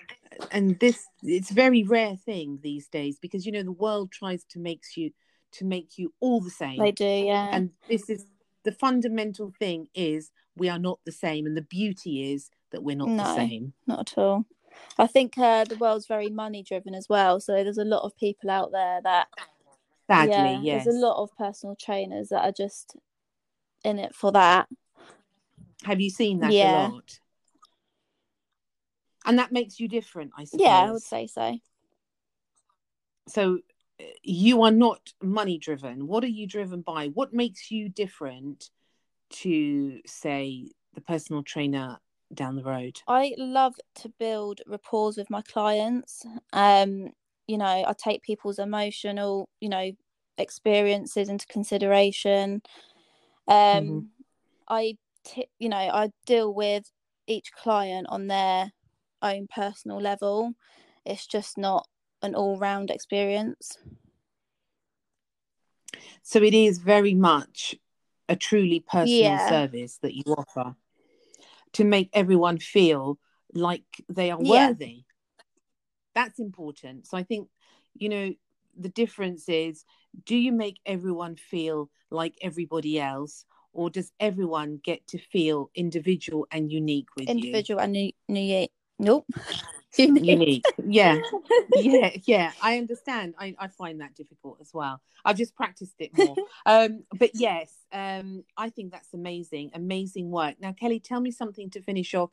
and 0.51 0.79
this 0.81 1.07
it's 1.23 1.51
a 1.51 1.55
very 1.55 1.83
rare 1.83 2.17
thing 2.17 2.59
these 2.63 2.89
days 2.89 3.19
because 3.19 3.47
you 3.47 3.53
know 3.53 3.63
the 3.63 3.73
world 3.73 4.11
tries 4.13 4.45
to 4.45 4.59
makes 4.59 4.97
you 4.97 5.11
to 5.53 5.65
make 5.65 5.99
you 5.99 6.13
all 6.21 6.41
the 6.41 6.51
same. 6.51 6.79
They 6.79 6.93
do 6.93 7.05
yeah. 7.05 7.49
And 7.53 7.71
this 7.89 8.09
is 8.09 8.27
the 8.65 8.73
fundamental 8.73 9.53
thing 9.59 9.89
is 9.95 10.31
we 10.57 10.69
are 10.69 10.79
not 10.79 11.01
the 11.05 11.13
same 11.13 11.47
and 11.47 11.57
the 11.57 11.63
beauty 11.63 12.33
is 12.33 12.51
that 12.71 12.83
we're 12.83 12.97
not 12.97 13.09
no, 13.09 13.25
the 13.25 13.35
same. 13.35 13.73
not 13.87 14.01
at 14.01 14.19
all. 14.19 14.47
I 14.99 15.07
think 15.07 15.37
uh, 15.37 15.65
the 15.65 15.77
world's 15.77 16.07
very 16.07 16.31
money 16.31 16.63
driven 16.63 16.95
as 16.95 17.09
well 17.09 17.41
so 17.41 17.53
there's 17.53 17.79
a 17.79 17.85
lot 17.85 18.05
of 18.05 18.17
people 18.17 18.51
out 18.51 18.73
there 18.73 19.01
that 19.03 19.29
sadly 20.07 20.33
yeah, 20.33 20.61
yes 20.61 20.85
there's 20.85 20.97
a 20.97 20.99
lot 20.99 21.23
of 21.23 21.31
personal 21.37 21.77
trainers 21.77 22.31
that 22.31 22.43
are 22.43 22.53
just 22.53 22.97
in 23.85 23.99
it 23.99 24.15
for 24.15 24.33
that. 24.33 24.69
Have 25.85 26.01
you 26.01 26.11
seen 26.11 26.41
that 26.41 26.53
yeah. 26.53 26.89
a 26.89 26.93
lot 26.93 27.19
and 29.25 29.39
that 29.39 29.53
makes 29.53 29.79
you 29.81 29.89
different 29.89 30.31
i 30.37 30.45
suppose 30.45 30.67
yeah 30.67 30.79
i 30.81 30.91
would 30.91 31.03
say 31.03 31.27
so. 31.27 31.59
So 33.29 33.61
you 34.23 34.63
are 34.63 34.71
not 34.71 35.13
money 35.23 35.59
driven. 35.59 36.07
What 36.07 36.25
are 36.25 36.29
you 36.29 36.47
driven 36.47 36.81
by? 36.81 37.09
What 37.09 37.33
makes 37.33 37.71
you 37.71 37.89
different 37.89 38.71
to 39.31 40.01
say 40.07 40.71
the 40.95 41.01
personal 41.01 41.43
trainer 41.43 41.99
down 42.35 42.57
the 42.57 42.65
road? 42.65 43.01
I 43.09 43.35
love 43.39 43.75
to 43.97 44.09
build 44.19 44.61
rapport 44.67 45.13
with 45.17 45.31
my 45.31 45.43
clients. 45.43 46.25
Um 46.53 47.11
you 47.49 47.59
know 47.59 47.67
i 47.67 47.93
take 47.99 48.23
people's 48.23 48.61
emotional 48.61 49.49
you 49.61 49.69
know 49.69 49.91
experiences 50.39 51.29
into 51.29 51.47
consideration. 51.47 52.63
Um 53.49 53.57
mm-hmm. 53.57 53.99
i 54.69 54.97
t- 55.25 55.49
you 55.59 55.69
know 55.69 55.77
i 55.77 56.11
deal 56.27 56.53
with 56.53 56.91
each 57.27 57.53
client 57.53 58.07
on 58.11 58.27
their 58.27 58.73
own 59.23 59.47
personal 59.55 60.01
level 60.01 60.55
it's 61.05 61.27
just 61.27 61.59
not 61.59 61.89
an 62.23 62.35
all 62.35 62.59
round 62.59 62.91
experience. 62.91 63.79
So 66.23 66.43
it 66.43 66.55
is 66.55 66.79
very 66.79 67.15
much 67.15 67.75
a 68.29 68.37
truly 68.37 68.81
personal 68.81 69.09
yeah. 69.09 69.49
service 69.49 69.99
that 70.03 70.15
you 70.15 70.23
offer 70.27 70.77
to 71.73 71.85
make 71.85 72.11
everyone 72.13 72.59
feel 72.59 73.19
like 73.53 73.85
they 74.09 74.31
are 74.31 74.39
yeah. 74.41 74.69
worthy. 74.69 75.05
That's 76.15 76.39
important. 76.39 77.07
So 77.07 77.17
I 77.17 77.25
think, 77.25 77.49
you 77.95 78.09
know, 78.09 78.33
the 78.79 78.89
difference 78.89 79.49
is 79.49 79.85
do 80.25 80.37
you 80.37 80.53
make 80.53 80.79
everyone 80.87 81.37
feel 81.37 81.91
like 82.11 82.35
everybody 82.41 83.01
else 83.01 83.45
or 83.73 83.91
does 83.91 84.13
everyone 84.21 84.81
get 84.83 85.07
to 85.09 85.19
feel 85.19 85.71
individual 85.75 86.47
and 86.51 86.71
unique 86.71 87.09
with 87.17 87.29
individual 87.29 87.81
you? 87.81 87.85
and 87.85 87.97
unique 88.29 88.73
nope 88.99 89.27
unique. 89.99 90.25
unique. 90.25 90.65
Yeah. 90.85 91.21
yeah. 91.75 92.11
Yeah. 92.25 92.53
I 92.63 92.79
understand. 92.79 93.35
I, 93.39 93.55
I 93.59 93.69
find 93.69 94.01
that 94.01 94.15
difficult 94.15 94.59
as 94.61 94.71
well. 94.73 95.01
I've 95.25 95.37
just 95.37 95.55
practiced 95.55 95.95
it 95.99 96.17
more. 96.17 96.37
um, 96.67 97.05
but 97.19 97.31
yes, 97.35 97.73
um, 97.93 98.45
I 98.57 98.71
think 98.71 98.93
that's 98.93 99.13
amazing. 99.13 99.71
Amazing 99.75 100.31
work. 100.31 100.57
Now, 100.61 100.73
Kellie, 100.73 101.01
tell 101.01 101.21
me 101.21 101.31
something 101.31 101.71
to 101.71 101.83
finish 101.83 102.15
off. 102.15 102.31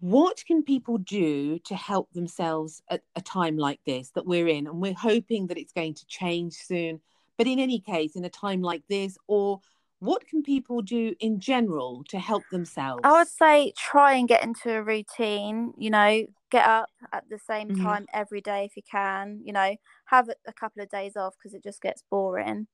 What 0.00 0.42
can 0.46 0.62
people 0.62 0.98
do 0.98 1.58
to 1.60 1.74
help 1.74 2.10
themselves 2.12 2.82
at 2.88 3.02
a 3.16 3.20
time 3.20 3.56
like 3.56 3.80
this 3.84 4.10
that 4.14 4.26
we're 4.26 4.48
in? 4.48 4.66
And 4.66 4.80
we're 4.80 4.94
hoping 4.94 5.48
that 5.48 5.58
it's 5.58 5.72
going 5.72 5.94
to 5.94 6.06
change 6.06 6.54
soon. 6.54 7.00
But 7.36 7.46
in 7.46 7.58
any 7.58 7.80
case, 7.80 8.16
in 8.16 8.24
a 8.24 8.30
time 8.30 8.62
like 8.62 8.82
this, 8.88 9.16
or 9.26 9.60
what 10.00 10.26
can 10.26 10.42
people 10.42 10.80
do 10.80 11.14
in 11.20 11.38
general 11.40 12.02
to 12.08 12.18
help 12.18 12.42
themselves? 12.50 13.02
I 13.04 13.12
would 13.12 13.28
say 13.28 13.72
try 13.76 14.14
and 14.14 14.26
get 14.26 14.42
into 14.42 14.72
a 14.72 14.82
routine, 14.82 15.74
you 15.76 15.90
know, 15.90 16.26
get 16.50 16.66
up 16.66 16.90
at 17.12 17.28
the 17.28 17.38
same 17.38 17.68
mm-hmm. 17.68 17.84
time 17.84 18.06
every 18.12 18.40
day 18.40 18.64
if 18.64 18.76
you 18.76 18.82
can, 18.90 19.40
you 19.44 19.52
know, 19.52 19.76
have 20.06 20.28
a 20.46 20.52
couple 20.52 20.82
of 20.82 20.90
days 20.90 21.16
off 21.16 21.34
because 21.38 21.54
it 21.54 21.62
just 21.62 21.82
gets 21.82 22.02
boring. 22.10 22.66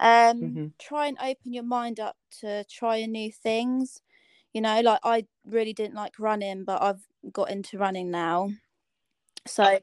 Um, 0.00 0.40
mm-hmm. 0.40 0.66
Try 0.78 1.08
and 1.08 1.18
open 1.20 1.52
your 1.52 1.64
mind 1.64 2.00
up 2.00 2.16
to 2.40 2.64
trying 2.64 3.12
new 3.12 3.32
things. 3.32 4.00
You 4.52 4.60
know, 4.60 4.80
like 4.80 5.00
I 5.02 5.26
really 5.44 5.72
didn't 5.72 5.94
like 5.94 6.18
running, 6.18 6.64
but 6.64 6.80
I've 6.80 7.02
got 7.32 7.50
into 7.50 7.76
running 7.76 8.10
now. 8.10 8.50
So 9.46 9.80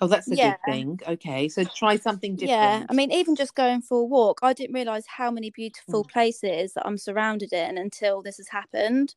Oh, 0.00 0.06
that's 0.08 0.30
a 0.30 0.36
yeah. 0.36 0.56
good 0.56 0.72
thing. 0.72 1.00
Okay, 1.06 1.48
so 1.48 1.64
try 1.64 1.96
something 1.96 2.34
different. 2.34 2.60
Yeah, 2.60 2.86
I 2.88 2.92
mean, 2.92 3.12
even 3.12 3.36
just 3.36 3.54
going 3.54 3.82
for 3.82 4.00
a 4.00 4.04
walk, 4.04 4.40
I 4.42 4.52
didn't 4.52 4.74
realize 4.74 5.06
how 5.06 5.30
many 5.30 5.50
beautiful 5.50 6.04
mm. 6.04 6.10
places 6.10 6.72
that 6.72 6.86
I'm 6.86 6.98
surrounded 6.98 7.52
in 7.52 7.78
until 7.78 8.20
this 8.22 8.38
has 8.38 8.48
happened. 8.48 9.14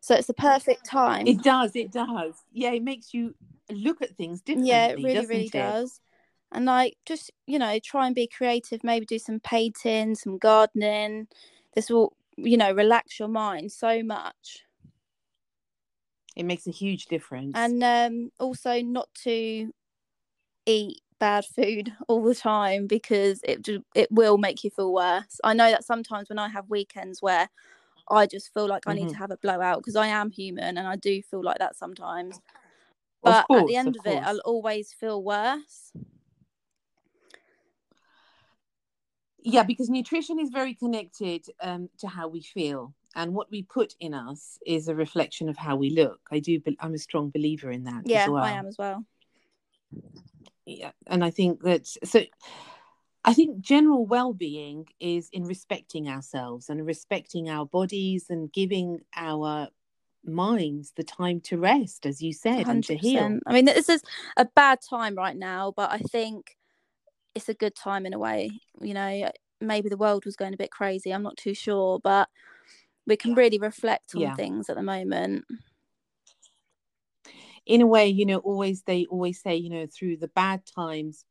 So 0.00 0.16
it's 0.16 0.26
the 0.26 0.34
perfect 0.34 0.84
time. 0.84 1.28
It 1.28 1.42
does. 1.44 1.76
It 1.76 1.92
does. 1.92 2.34
Yeah, 2.52 2.72
it 2.72 2.82
makes 2.82 3.14
you 3.14 3.34
look 3.70 4.02
at 4.02 4.16
things 4.16 4.40
differently. 4.40 4.70
Yeah, 4.70 4.88
it 4.88 4.96
really, 4.96 5.26
really 5.26 5.44
it? 5.44 5.52
does. 5.52 6.00
And 6.50 6.64
like, 6.64 6.96
just 7.06 7.30
you 7.46 7.58
know, 7.58 7.78
try 7.78 8.06
and 8.06 8.14
be 8.14 8.26
creative. 8.26 8.82
Maybe 8.82 9.06
do 9.06 9.20
some 9.20 9.38
painting, 9.38 10.16
some 10.16 10.38
gardening. 10.38 11.28
This 11.74 11.88
will, 11.88 12.16
you 12.36 12.56
know, 12.56 12.72
relax 12.72 13.20
your 13.20 13.28
mind 13.28 13.70
so 13.70 14.02
much. 14.02 14.64
It 16.34 16.44
makes 16.44 16.66
a 16.66 16.70
huge 16.70 17.06
difference. 17.06 17.52
And 17.54 17.84
um, 17.84 18.30
also 18.40 18.82
not 18.82 19.08
to 19.22 19.72
eat 20.66 21.00
bad 21.18 21.44
food 21.44 21.92
all 22.08 22.22
the 22.22 22.34
time 22.34 22.86
because 22.86 23.40
it 23.44 23.66
it 23.94 24.10
will 24.10 24.38
make 24.38 24.64
you 24.64 24.70
feel 24.70 24.92
worse. 24.92 25.40
I 25.44 25.54
know 25.54 25.70
that 25.70 25.84
sometimes 25.84 26.28
when 26.28 26.38
I 26.38 26.48
have 26.48 26.68
weekends 26.70 27.22
where 27.22 27.48
I 28.10 28.26
just 28.26 28.52
feel 28.52 28.66
like 28.66 28.82
I 28.86 28.94
need 28.94 29.06
Mhm. 29.08 29.12
to 29.12 29.16
have 29.16 29.30
a 29.30 29.36
blowout 29.36 29.78
because 29.78 29.96
I 29.96 30.08
am 30.08 30.30
human 30.30 30.76
and 30.76 30.86
I 30.86 30.96
do 30.96 31.22
feel 31.22 31.42
like 31.42 31.58
that 31.58 31.76
sometimes. 31.76 32.40
But 33.22 33.46
at 33.50 33.66
the 33.66 33.76
end 33.76 33.96
of 33.96 34.04
of, 34.04 34.12
it. 34.12 34.22
I'll 34.24 34.40
always 34.40 34.92
feel 34.92 35.22
worse. 35.22 35.92
Yeah, 39.44 39.62
because 39.64 39.88
nutrition 39.88 40.38
is 40.38 40.50
very 40.50 40.74
connected 40.74 41.46
um, 41.60 41.88
to 41.98 42.06
how 42.08 42.28
we 42.28 42.42
feel, 42.42 42.94
and 43.16 43.34
what 43.34 43.50
we 43.50 43.62
put 43.64 43.94
in 43.98 44.14
us 44.14 44.58
is 44.64 44.86
a 44.88 44.94
reflection 44.94 45.48
of 45.48 45.56
how 45.56 45.74
we 45.76 45.90
look. 45.90 46.20
I 46.30 46.38
do. 46.38 46.60
be- 46.60 46.76
I'm 46.80 46.94
a 46.94 46.98
strong 46.98 47.30
believer 47.30 47.70
in 47.70 47.84
that 47.84 48.02
Yeah, 48.04 48.24
as 48.24 48.28
well. 48.28 48.44
I 48.44 48.50
am 48.52 48.66
as 48.66 48.78
well. 48.78 49.04
Yeah, 50.66 50.92
and 51.06 51.24
I 51.24 51.30
think 51.30 51.62
that 51.62 51.86
so. 51.86 52.22
I 53.24 53.34
think 53.34 53.60
general 53.60 54.04
well-being 54.04 54.88
is 54.98 55.28
in 55.32 55.44
respecting 55.44 56.08
ourselves 56.08 56.68
and 56.68 56.84
respecting 56.84 57.48
our 57.48 57.64
bodies 57.64 58.26
and 58.30 58.52
giving 58.52 59.02
our 59.14 59.68
minds 60.24 60.92
the 60.96 61.04
time 61.04 61.40
to 61.42 61.56
rest, 61.56 62.04
as 62.04 62.20
you 62.20 62.32
said, 62.32 62.66
and 62.66 62.82
to 62.84 62.96
heal. 62.96 63.38
I 63.46 63.52
mean, 63.52 63.64
this 63.64 63.88
is 63.88 64.02
a 64.36 64.44
bad 64.44 64.80
time 64.80 65.14
right 65.14 65.36
now, 65.36 65.72
but 65.76 65.92
I 65.92 65.98
think 65.98 66.56
it's 67.36 67.48
a 67.48 67.54
good 67.54 67.76
time 67.76 68.06
in 68.06 68.12
a 68.12 68.18
way. 68.18 68.50
You 68.80 68.94
know, 68.94 69.30
maybe 69.60 69.88
the 69.88 69.96
world 69.96 70.24
was 70.24 70.34
going 70.34 70.54
a 70.54 70.56
bit 70.56 70.72
crazy. 70.72 71.12
I'm 71.12 71.22
not 71.22 71.36
too 71.36 71.54
sure, 71.54 72.00
but 72.02 72.28
we 73.06 73.16
can 73.16 73.34
really 73.34 73.58
reflect 73.58 74.16
on 74.16 74.22
Yeah. 74.22 74.34
things 74.34 74.68
at 74.68 74.74
the 74.76 74.82
moment. 74.82 75.44
In 77.66 77.80
a 77.80 77.86
way, 77.86 78.08
you 78.08 78.26
know, 78.26 78.38
always 78.38 78.82
they 78.82 79.06
always 79.06 79.40
say, 79.40 79.56
you 79.56 79.70
know, 79.70 79.86
through 79.86 80.16
the 80.16 80.28
bad 80.28 80.62
times 80.66 81.24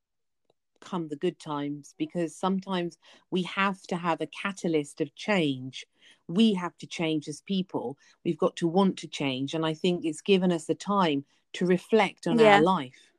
come 0.79 1.07
the 1.07 1.15
good 1.15 1.39
times 1.39 1.93
because 1.97 2.35
sometimes 2.35 2.97
we 3.29 3.43
have 3.43 3.81
to 3.83 3.95
have 3.95 4.19
a 4.21 4.27
catalyst 4.27 4.99
of 5.01 5.13
change. 5.15 5.85
We 6.27 6.53
have 6.53 6.75
to 6.79 6.87
change 6.87 7.27
as 7.27 7.41
people. 7.41 7.97
We've 8.25 8.37
got 8.37 8.55
to 8.57 8.67
want 8.67 8.97
to 8.97 9.07
change. 9.07 9.53
And 9.53 9.65
I 9.65 9.73
think 9.73 10.05
it's 10.05 10.21
given 10.21 10.51
us 10.51 10.65
the 10.65 10.75
time 10.75 11.25
to 11.53 11.65
reflect 11.65 12.27
on 12.27 12.39
Yeah. 12.39 12.55
our 12.55 12.61
life 12.61 13.11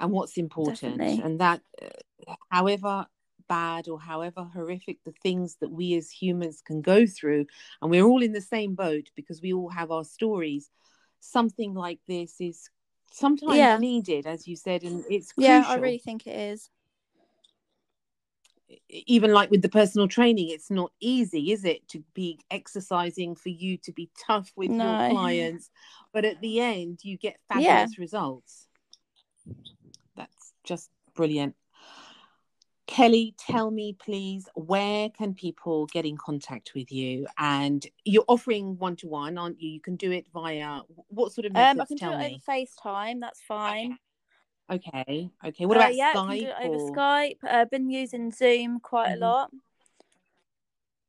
and 0.00 0.10
what's 0.10 0.36
important. 0.36 0.98
Definitely. 0.98 1.22
And 1.24 1.40
that, 1.40 1.60
uh, 1.80 2.34
however 2.50 3.06
bad 3.48 3.88
or 3.88 4.00
however 4.00 4.44
horrific 4.44 4.98
the 5.04 5.12
things 5.22 5.56
that 5.60 5.70
we 5.70 5.94
as 5.94 6.10
humans 6.10 6.62
can 6.64 6.80
go 6.80 7.06
through, 7.06 7.46
and 7.80 7.90
we're 7.90 8.04
all 8.04 8.22
in 8.22 8.32
the 8.32 8.40
same 8.40 8.74
boat 8.74 9.10
because 9.14 9.42
we 9.42 9.52
all 9.52 9.68
have 9.68 9.90
our 9.90 10.04
stories 10.04 10.70
something 11.22 11.72
like 11.72 12.00
this 12.06 12.40
is 12.40 12.68
sometimes 13.10 13.56
Yeah. 13.56 13.78
needed, 13.78 14.26
as 14.26 14.46
you 14.48 14.56
said, 14.56 14.82
and 14.82 15.04
it's 15.08 15.32
crucial. 15.32 15.54
Yeah. 15.54 15.64
I 15.68 15.76
really 15.76 15.98
think 15.98 16.26
it 16.26 16.38
is. 16.38 16.68
Even 18.88 19.32
like 19.32 19.50
with 19.50 19.60
the 19.62 19.68
personal 19.68 20.08
training, 20.08 20.48
it's 20.48 20.70
not 20.70 20.92
easy, 20.98 21.52
is 21.52 21.64
it, 21.64 21.86
to 21.88 22.02
be 22.14 22.40
exercising 22.50 23.34
for 23.36 23.50
you 23.50 23.76
to 23.78 23.92
be 23.92 24.10
tough 24.18 24.50
with 24.56 24.70
No. 24.70 24.84
your 24.98 25.10
clients, 25.10 25.70
but 26.12 26.24
at 26.24 26.40
the 26.40 26.60
end, 26.60 27.00
you 27.02 27.18
get 27.18 27.38
fabulous 27.48 27.98
Yeah. 27.98 28.02
results. 28.02 28.66
That's 30.16 30.52
just 30.64 30.90
brilliant. 31.14 31.54
Kellie, 32.92 33.34
tell 33.38 33.70
me, 33.70 33.96
please, 33.98 34.48
where 34.54 35.08
can 35.08 35.32
people 35.32 35.86
get 35.86 36.04
in 36.04 36.16
contact 36.18 36.72
with 36.74 36.92
you? 36.92 37.26
And 37.38 37.86
you're 38.04 38.24
offering 38.28 38.76
one 38.78 38.96
to 38.96 39.08
one, 39.08 39.38
aren't 39.38 39.60
you? 39.62 39.70
You 39.70 39.80
can 39.80 39.96
do 39.96 40.12
it 40.12 40.26
via 40.32 40.80
what 41.08 41.32
sort 41.32 41.46
of 41.46 41.52
methods? 41.54 41.78
Um, 41.78 41.80
I 41.80 41.86
can 41.86 41.96
do 41.96 42.14
it 42.14 42.18
me. 42.18 42.40
over 42.46 42.58
FaceTime. 42.58 43.20
That's 43.20 43.40
fine. 43.40 43.96
Okay. 44.70 45.30
Okay. 45.44 45.64
What 45.66 45.78
Uh, 45.78 45.80
about 45.80 45.94
yeah, 45.94 46.12
Skype? 46.14 46.42
it 46.42 46.54
over 46.64 46.74
or- 46.76 46.90
Skype. 46.92 47.38
I've 47.44 47.70
been 47.70 47.88
using 47.88 48.30
Zoom 48.30 48.78
quite 48.80 49.08
Mhm. 49.10 49.16
a 49.16 49.18
lot. 49.20 49.50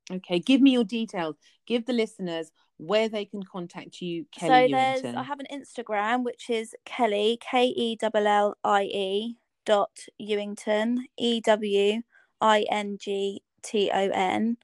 Okay. 0.09 0.39
Give 0.39 0.61
me 0.61 0.71
your 0.71 0.85
details. 0.85 1.35
Give 1.65 1.85
the 1.85 1.93
listeners 1.93 2.51
where 2.77 3.09
they 3.09 3.25
can 3.25 3.43
contact 3.43 4.01
you, 4.01 4.25
Kellie. 4.31 4.71
so 4.71 4.75
there's 4.75 5.15
I 5.15 5.23
have 5.23 5.39
an 5.41 5.47
Instagram 5.51 6.23
which 6.23 6.49
is 6.49 6.75
Kellie 6.85 7.37
K 7.41 7.67
E 7.75 7.97
L 8.01 8.27
L 8.27 8.55
I 8.63 8.83
E 8.83 9.37
dot 9.65 9.91
Ewington 10.21 10.97
E 11.17 11.41
W 11.41 12.01
I 12.41 12.65
N 12.69 12.97
G 12.99 13.41
T 13.61 13.89
O 13.93 14.09
N 14.09 14.57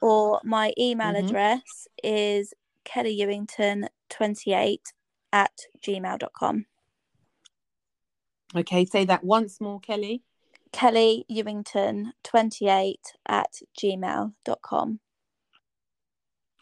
or 0.00 0.40
my 0.44 0.72
email 0.78 1.12
Mhm. 1.12 1.24
address 1.26 1.86
is 2.02 2.52
Kellie 2.84 3.16
Ewington 3.18 3.88
twenty 4.08 4.52
eight 4.52 4.92
at 5.32 5.52
gmail.com. 5.82 6.66
Okay. 8.56 8.84
Say 8.84 9.04
that 9.04 9.22
once 9.22 9.60
more, 9.60 9.78
Kellie. 9.80 10.22
Kellie 10.72 11.24
Ewington 11.30 12.12
twenty 12.24 12.68
eight 12.68 13.12
at 13.26 13.60
gmail.com. 13.78 15.00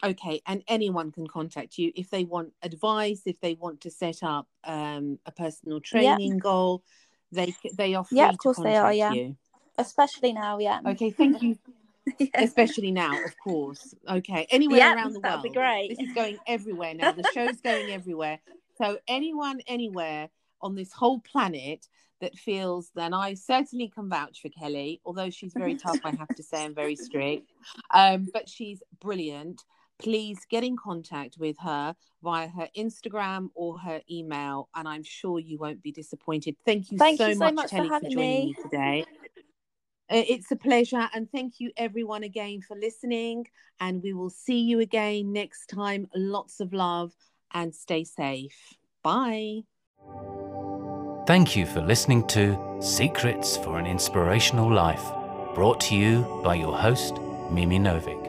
Okay. 0.03 0.41
And 0.45 0.63
anyone 0.67 1.11
can 1.11 1.27
contact 1.27 1.77
you 1.77 1.91
if 1.95 2.09
they 2.09 2.23
want 2.23 2.53
advice, 2.61 3.23
if 3.25 3.39
they 3.41 3.55
want 3.55 3.81
to 3.81 3.91
set 3.91 4.23
up 4.23 4.47
um, 4.63 5.19
a 5.25 5.31
personal 5.31 5.79
training 5.81 6.37
goal. 6.37 6.83
They 7.31 7.53
they 7.75 7.95
are 7.95 8.05
Yeah, 8.11 8.29
of 8.29 8.37
course 8.37 8.57
they 8.57 8.75
are, 8.75 8.93
yeah. 8.93 9.11
you. 9.13 9.35
Especially 9.77 10.33
now, 10.33 10.59
yeah. 10.59 10.79
Okay. 10.85 11.11
Thank 11.11 11.41
you. 11.41 11.57
Yeah. 12.17 12.27
Especially 12.35 12.89
now, 12.89 13.23
of 13.23 13.37
course. 13.37 13.93
Okay. 14.09 14.47
Anywhere 14.49 14.79
Yeah, 14.79 14.95
around 14.95 15.13
the 15.13 15.19
world. 15.19 15.43
that'd 15.43 15.43
be 15.43 15.49
great. 15.49 15.89
This 15.89 16.07
is 16.07 16.13
going 16.15 16.39
everywhere 16.47 16.95
now. 16.95 17.11
The 17.11 17.29
show's 17.35 17.61
going 17.61 17.91
everywhere. 17.91 18.39
So 18.79 18.97
anyone 19.07 19.61
anywhere 19.67 20.29
on 20.59 20.73
this 20.73 20.91
whole 20.91 21.19
planet 21.19 21.85
that 22.19 22.35
feels 22.35 22.89
then 22.95 23.13
I 23.13 23.35
certainly 23.35 23.89
can 23.89 24.09
vouch 24.09 24.41
for 24.41 24.49
Kellie, 24.49 25.01
although 25.05 25.29
she's 25.29 25.53
very 25.53 25.75
tough, 25.75 25.99
I 26.03 26.11
have 26.15 26.33
to 26.35 26.41
say, 26.41 26.65
and 26.65 26.73
very 26.73 26.95
strict. 26.95 27.51
Um, 27.93 28.27
but 28.33 28.49
she's 28.49 28.81
brilliant. 28.99 29.63
Please 29.99 30.39
get 30.49 30.63
in 30.63 30.77
contact 30.77 31.37
with 31.37 31.57
her 31.59 31.93
via 32.23 32.47
her 32.47 32.69
Instagram 32.77 33.49
or 33.53 33.77
her 33.79 34.01
email, 34.09 34.69
and 34.73 34.87
I'm 34.87 35.03
sure 35.03 35.39
you 35.39 35.57
won't 35.57 35.83
be 35.83 35.91
disappointed. 35.91 36.55
Thank 36.65 36.91
you, 36.91 36.97
Thank 36.97 37.17
so, 37.17 37.27
you 37.27 37.33
so 37.35 37.39
much, 37.39 37.55
much 37.55 37.69
for 37.69 37.75
Kellie, 37.75 37.87
for, 37.87 37.93
having 37.93 38.11
joining 38.11 38.29
me. 38.29 38.45
me 38.45 38.55
today. 38.63 39.05
Uh, 40.09 40.23
It's 40.27 40.51
a 40.51 40.55
pleasure, 40.55 41.09
and 41.13 41.29
thank 41.31 41.59
you 41.59 41.71
everyone 41.75 42.23
again 42.23 42.61
for 42.61 42.77
listening. 42.77 43.45
And 43.81 44.01
we 44.01 44.13
will 44.13 44.29
see 44.29 44.61
you 44.61 44.79
again 44.79 45.33
next 45.33 45.67
time. 45.67 46.07
Lots 46.15 46.59
of 46.59 46.73
love 46.73 47.13
and 47.53 47.75
stay 47.75 48.03
safe. 48.05 48.57
Bye. 49.03 49.63
Thank 51.27 51.55
you 51.55 51.65
for 51.65 51.81
listening 51.81 52.25
to 52.27 52.57
Secrets 52.81 53.57
for 53.57 53.77
an 53.77 53.85
Inspirational 53.85 54.71
Life, 54.71 55.03
brought 55.53 55.79
to 55.81 55.95
you 55.95 56.41
by 56.43 56.55
your 56.55 56.75
host, 56.75 57.19
Mimi 57.51 57.77
Novik. 57.77 58.28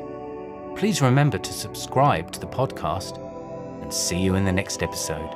Please 0.81 1.03
remember 1.03 1.37
to 1.37 1.53
subscribe 1.53 2.33
to 2.33 2.41
the 2.41 2.47
podcast 2.47 3.19
and 3.83 3.93
see 3.93 4.17
you 4.17 4.37
in 4.37 4.47
the 4.47 4.53
next 4.53 4.83
episode. 4.83 5.31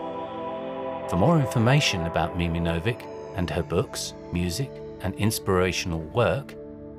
For 1.10 1.18
more 1.18 1.38
information 1.38 2.06
about 2.06 2.38
Mimi 2.38 2.60
Novik 2.60 3.06
and 3.36 3.50
her 3.50 3.62
books, 3.62 4.14
music, 4.32 4.72
and 5.02 5.14
inspirational 5.16 6.00
work, 6.00 6.54